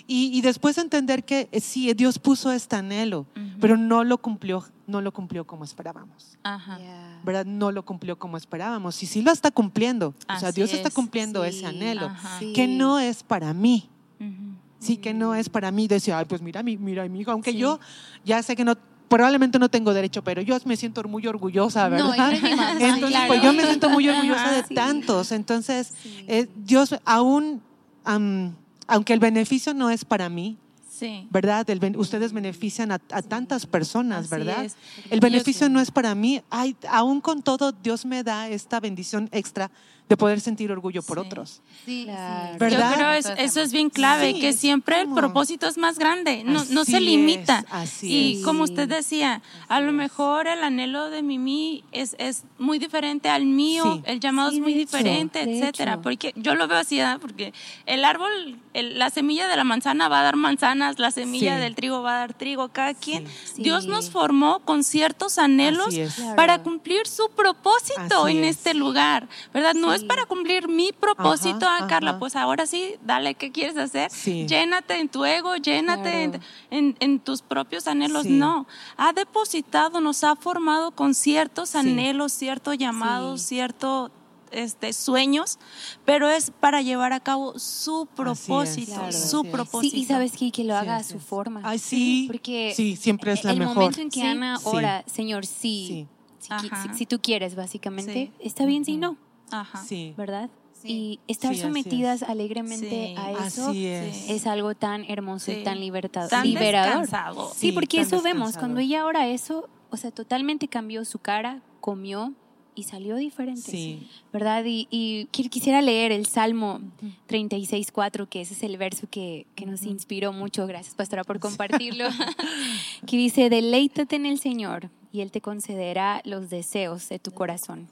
[0.07, 3.59] Y, y después entender que eh, sí, Dios puso este anhelo, Ujú.
[3.61, 6.39] pero no lo cumplió, no lo cumplió como esperábamos.
[6.43, 6.79] Ajá.
[7.25, 7.45] ¿Verdad?
[7.47, 9.03] No lo cumplió como esperábamos.
[9.03, 10.15] Y sí lo está cumpliendo.
[10.35, 12.39] o sea, Así Dios está es, cumpliendo sí, ese anhelo, Ajá.
[12.55, 13.89] que no es para mí.
[14.21, 14.55] Ujú.
[14.79, 17.53] Sí, que no es para mí decir, ay, pues mira, mi, mira, mi hijo, aunque
[17.53, 17.59] Sí.
[17.59, 17.79] yo
[18.25, 18.75] ya sé que no,
[19.11, 22.33] probablemente no tengo derecho, pero yo me siento muy orgullosa, No, ¿verdad?
[22.33, 23.27] mi mamá, Entonces, claro.
[23.27, 24.75] pues yo me siento muy orgullosa Ajá, de sí.
[24.75, 25.33] tantos.
[25.33, 26.25] Entonces, Sí.
[26.29, 27.61] eh, Dios, aún,
[28.05, 28.55] am,
[28.87, 30.57] aunque el beneficio no es para mí,
[30.89, 31.27] Sí.
[31.31, 31.69] ¿verdad?
[31.71, 34.65] El ustedes benefician a, a tantas personas, Así ¿verdad?
[34.65, 34.77] es.
[35.11, 36.43] El beneficio no es para mí.
[36.51, 39.71] Ay, aún con todo, Dios me da esta bendición extra
[40.11, 41.27] de poder sentir orgullo por Sí.
[41.27, 41.61] otros.
[41.87, 42.59] Sí, Claro.
[42.59, 42.91] ¿Verdad?
[42.91, 46.43] Yo creo es, eso es bien clave, Sí, que siempre el propósito es más grande,
[46.45, 47.61] no, no se limita.
[47.61, 48.45] es, así y es.
[48.45, 53.47] como usted decía, a lo mejor el anhelo de Mimi es, es muy diferente al
[53.47, 54.03] mío, Sí.
[54.07, 55.93] el llamado Sí, es muy hecho, diferente, etcétera.
[55.93, 56.03] hecho.
[56.03, 57.21] Porque yo lo veo así, ¿verdad?
[57.21, 57.55] porque
[57.87, 61.61] el árbol, el- la semilla de la manzana va a dar manzanas, la semilla Sí.
[61.63, 63.29] del trigo va a dar trigo, cada quien.
[63.29, 63.63] Sí.
[63.63, 65.95] Dios nos formó con ciertos anhelos
[66.35, 68.57] para cumplir su propósito Así en es.
[68.57, 69.75] este lugar, ¿verdad?
[69.75, 70.07] No es Sí.
[70.07, 72.19] para cumplir mi propósito, Ajá, ah, Carla, ajá.
[72.19, 74.11] pues ahora sí, dale, ¿qué quieres hacer?
[74.11, 74.47] Sí.
[74.47, 76.45] Llénate en tu ego, llénate en, Claro.
[76.71, 78.25] en- en tus propios anhelos.
[78.25, 78.31] Sí.
[78.31, 81.79] No, ha depositado, nos ha formado con ciertos Sí.
[81.79, 83.49] anhelos, ciertos llamados, Sí.
[83.49, 84.11] ciertos
[84.53, 85.61] este, sueños,
[86.05, 89.13] pero es para llevar a cabo su propósito, Claro.
[89.13, 89.95] su propósito.
[89.95, 90.51] Sí, y sabes qué?
[90.51, 91.23] que lo Sí, haga a su es.
[91.23, 91.61] forma.
[91.63, 92.25] Ay, sí.
[92.27, 93.77] Porque Sí, siempre es la el mejor.
[93.77, 94.27] momento en que Sí.
[94.27, 94.65] Ana Sí.
[94.67, 96.09] ora, Señor, sí,
[96.41, 96.53] Sí.
[96.63, 98.33] Si, si- si tú quieres, básicamente, Sí.
[98.41, 99.17] está bien si no,
[99.53, 99.83] Ajá.
[99.85, 100.15] Sí.
[100.17, 100.49] ¿verdad?
[100.73, 100.89] Sí.
[100.89, 102.29] Y estar Sí, sometidas es.
[102.29, 103.15] alegremente Sí.
[103.19, 104.31] a eso Así es.
[104.31, 107.03] es algo tan hermoso y tan libertad- Tan liberador.
[107.03, 107.51] descansado.
[107.53, 111.19] Sí, Sí, porque tan eso vemos, cuando ella ora eso, o sea, totalmente cambió su
[111.19, 112.33] cara, comió
[112.75, 113.61] y salió diferente.
[113.61, 114.09] Sí.
[114.33, 114.65] ¿Verdad?
[114.65, 116.81] Y, y qui- quisiera leer el Salmo
[117.29, 120.67] 36.4, que ese es el verso que, que nos inspiró mucho.
[120.67, 122.07] Gracias, pastora, por compartirlo.
[123.07, 127.89] que dice, deleítate en el Señor y Él te concederá los deseos de tu corazón.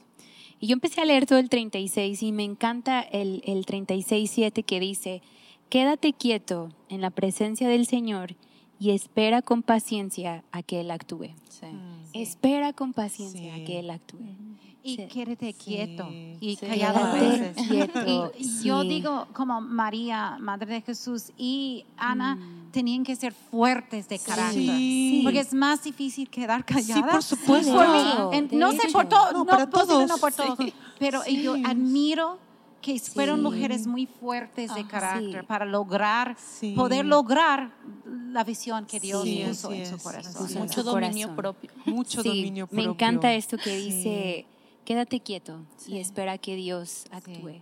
[0.60, 4.80] Y yo empecé a leer todo el 36 y me encanta el, el 36.7 que
[4.80, 5.22] dice,
[5.68, 8.34] quédate quieto en la presencia del Señor
[8.80, 11.28] y espera con paciencia a que Él actúe.
[11.48, 11.66] Sí.
[12.12, 13.60] Espera con paciencia Sí.
[13.62, 14.18] a que Él actúe.
[14.88, 15.06] Y Sí.
[15.08, 16.08] quédate quieto
[16.40, 16.66] y Sí.
[16.66, 17.56] callado a veces.
[17.68, 22.70] quieto, Y yo digo, como María, Madre de Jesús y Ana, Mm.
[22.72, 24.62] tenían que ser fuertes de carácter.
[24.62, 25.20] Sí.
[25.24, 27.02] Porque es más difícil quedar callada.
[27.02, 27.74] Sí, por supuesto.
[27.74, 28.36] Por mí.
[28.36, 30.08] En- no sé por todos, No, no, para posible todos.
[30.08, 30.58] no por todos.
[30.98, 31.42] Pero Sí.
[31.42, 32.38] yo admiro
[32.80, 33.42] que fueron Sí.
[33.42, 35.46] mujeres muy fuertes de carácter Sí.
[35.48, 36.72] para lograr, Sí.
[36.76, 37.72] poder lograr
[38.30, 40.46] la visión que Dios Sí, puso en su corazón.
[40.60, 41.36] Mucho su dominio corazón.
[41.36, 41.70] propio.
[41.86, 42.90] Mucho Sí, dominio me propio.
[42.92, 43.84] encanta esto que Sí.
[43.90, 44.46] dice,
[44.88, 45.98] quédate quieto y Sí.
[45.98, 47.60] espera que Dios actúe,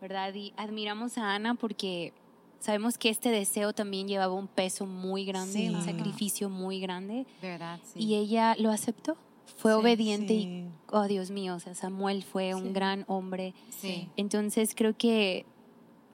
[0.00, 0.32] ¿verdad?
[0.34, 2.12] Y admiramos a Ana porque
[2.60, 5.90] sabemos que este deseo también llevaba un peso muy grande, un Sí.
[5.90, 7.80] sacrificio muy grande, ¿Verdad?
[7.82, 7.98] Sí.
[7.98, 9.16] y ella lo aceptó,
[9.56, 10.64] fue obediente y, Sí.
[10.92, 12.54] oh Dios mío, o sea, Samuel fue Sí.
[12.54, 14.08] un gran hombre, sí.
[14.16, 15.46] entonces creo que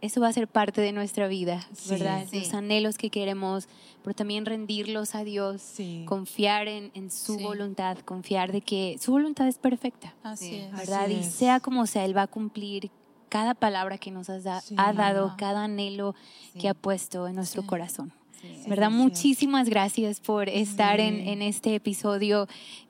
[0.06, 1.66] eso va a ser parte de nuestra vida.
[1.88, 2.26] ¿verdad?
[2.30, 2.40] Sí.
[2.40, 3.68] Los anhelos que queremos,
[4.02, 6.04] pero también rendirlos a Dios, Sí.
[6.06, 10.72] confiar en, en su voluntad, confiar de que su voluntad es perfecta, Así es.
[10.72, 11.04] ¿verdad?
[11.04, 11.26] Así Y es.
[11.32, 12.90] sea como sea, Él va a cumplir
[13.28, 14.74] cada palabra que nos has da- Sí.
[14.78, 15.36] ha dado, Ajá.
[15.36, 16.14] cada anhelo
[16.58, 18.12] que ha puesto en nuestro corazón.
[18.40, 18.64] Sí.
[18.68, 18.90] ¿Verdad?
[18.90, 22.46] Muchísimas gracias por estar en este episodio.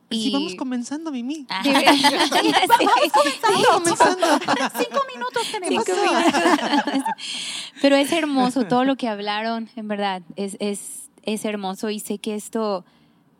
[0.09, 0.25] Pues Y...
[0.25, 1.47] sí, vamos comenzando, Mimi.
[2.31, 4.27] Vamos comenzando.
[4.79, 5.85] Cinco minutos tenemos.
[5.85, 7.03] Cinco minutos.
[7.83, 12.19] Pero es hermoso todo lo que hablaron, en verdad, es, es, es hermoso y sé
[12.19, 12.85] que esto,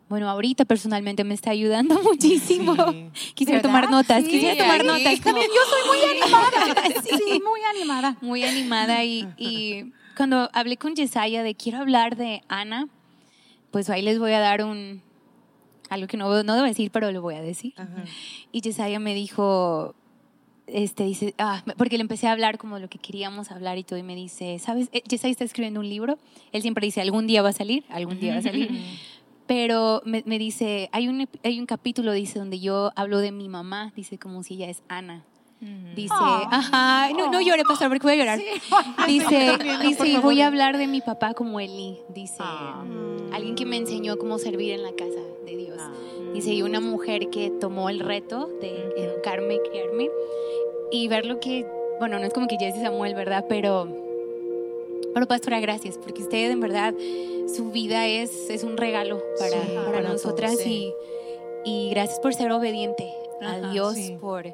[0.09, 2.75] bueno, ahorita personalmente me está ayudando muchísimo.
[2.91, 3.09] Sí.
[3.33, 3.69] Quisiera ¿Verdad?
[3.69, 5.21] tomar notas, Sí, quisiera tomar notas.
[5.21, 7.01] como- Yo soy muy animada.
[7.03, 8.17] Sí, muy animada.
[8.21, 12.87] muy animada y, y cuando hablé con Yesaya de quiero hablar de Ana,
[13.71, 15.01] pues ahí les voy a dar un,
[15.89, 17.73] algo que no, no debo decir, pero lo voy a decir.
[17.77, 18.03] Ajá.
[18.51, 19.95] Y Yesaya me dijo,
[20.67, 23.97] este, dice, ah, porque le empecé a hablar como lo que queríamos hablar y todo,
[23.97, 24.89] y me dice, ¿sabes?
[24.91, 26.17] Eh, Yesaya está escribiendo un libro,
[26.51, 28.69] él siempre dice, algún día va a salir, algún día va a salir.
[29.47, 33.49] pero me, me dice, hay un, hay un capítulo, dice, donde yo hablo de mi
[33.49, 35.23] mamá, dice como si ella es Ana.
[35.59, 38.39] Dice, ajá, no, no llore, pastor, porque voy a llorar.
[39.07, 41.97] Dice, dice, y voy a hablar de mi papá como Eli.
[42.09, 42.43] Dice,
[43.33, 45.81] alguien que me enseñó cómo servir en la casa de Dios.
[46.33, 50.09] Dice, y una mujer que tomó el reto de educarme y criarme
[50.91, 51.65] y ver lo que,
[51.99, 53.45] bueno, no es como que Jesse Samuel, ¿verdad?
[53.49, 53.87] Pero,
[55.15, 56.93] pero pastora, gracias, porque usted en verdad,
[57.55, 60.93] su vida es, es un regalo para, Sí, para para nosotras todos, sí.
[61.65, 64.17] y, y gracias por ser obediente a Ajá, Dios, sí.
[64.21, 64.45] por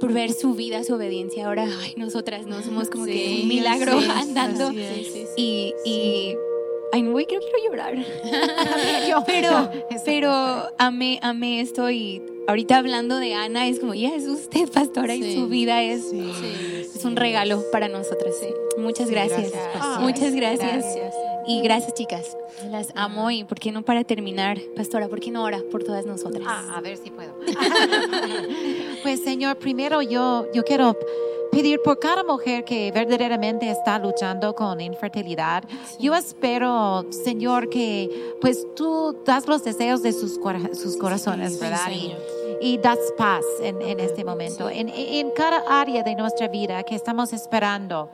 [0.00, 1.46] por ver su vida, su obediencia.
[1.46, 4.70] Ahora, ay, nosotras no somos como que Sí, un milagro sí, andando.
[4.70, 5.30] es.
[5.36, 6.34] Y, y
[6.92, 7.94] ay, no, güey, creo que quiero llorar.
[9.08, 9.70] Yo, Pero,
[10.04, 10.32] pero
[10.78, 15.22] amé, amé esto y ahorita hablando de Ana, es como, ya es usted, pastora, y
[15.22, 15.34] Sí.
[15.34, 16.20] su vida es, Sí.
[16.94, 18.34] es un regalo para nosotras.
[18.78, 19.50] Muchas gracias.
[19.52, 20.00] gracias.
[20.00, 20.72] Muchas gracias.
[20.72, 21.03] Gracias.
[21.46, 22.36] Y gracias, chicas.
[22.70, 25.08] Las amo y ¿por qué no para terminar, pastora?
[25.08, 26.44] ¿Por qué no ora por todas nosotras?
[26.46, 27.34] Ah, a ver si puedo.
[29.02, 30.96] pues Señor, primero yo, yo quiero
[31.52, 35.64] pedir por cada mujer que verdaderamente está luchando con infertilidad.
[36.00, 41.90] Yo espero, Señor, que pues tú das los deseos de sus, cora- sus corazones, ¿verdad?
[41.90, 42.18] Y- Señor.
[42.60, 44.68] y das paz en, en este momento.
[44.70, 48.08] En, en cada área de nuestra vida que estamos esperando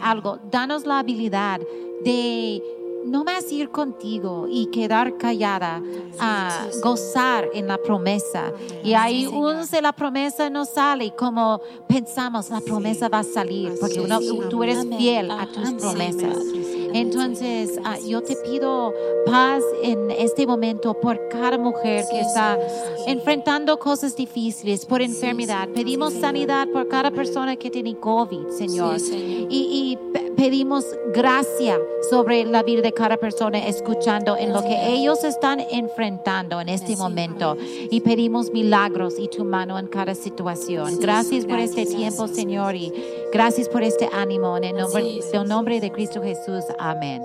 [0.00, 1.60] algo, danos la habilidad
[2.04, 2.62] de
[3.04, 5.82] no más ir contigo y quedar callada,
[6.18, 8.52] a gozar en la promesa.
[8.84, 13.74] Y ahí un se la promesa no sale como pensamos, la promesa va a salir,
[13.80, 16.36] porque uno- tú eres fiel a tus promesas.
[16.92, 18.92] Entonces, ah, yo te pido
[19.24, 22.58] paz en este momento por cada mujer que está
[23.06, 25.68] enfrentando cosas difíciles, por enfermedad.
[25.68, 28.96] Pedimos sanidad por cada persona que tiene COVID, Señor.
[29.48, 29.98] Y, y
[30.40, 31.78] pedimos gracia
[32.08, 36.96] sobre la vida de cada persona, escuchando en lo que ellos están enfrentando en este
[36.96, 37.58] momento.
[37.90, 40.98] Y pedimos milagros y tu mano en cada situación.
[40.98, 42.90] Gracias por este tiempo, Señor, y
[43.30, 44.56] gracias por este ánimo.
[44.56, 46.64] En el nombre, en el nombre de Cristo Jesús.
[46.78, 47.20] Amén.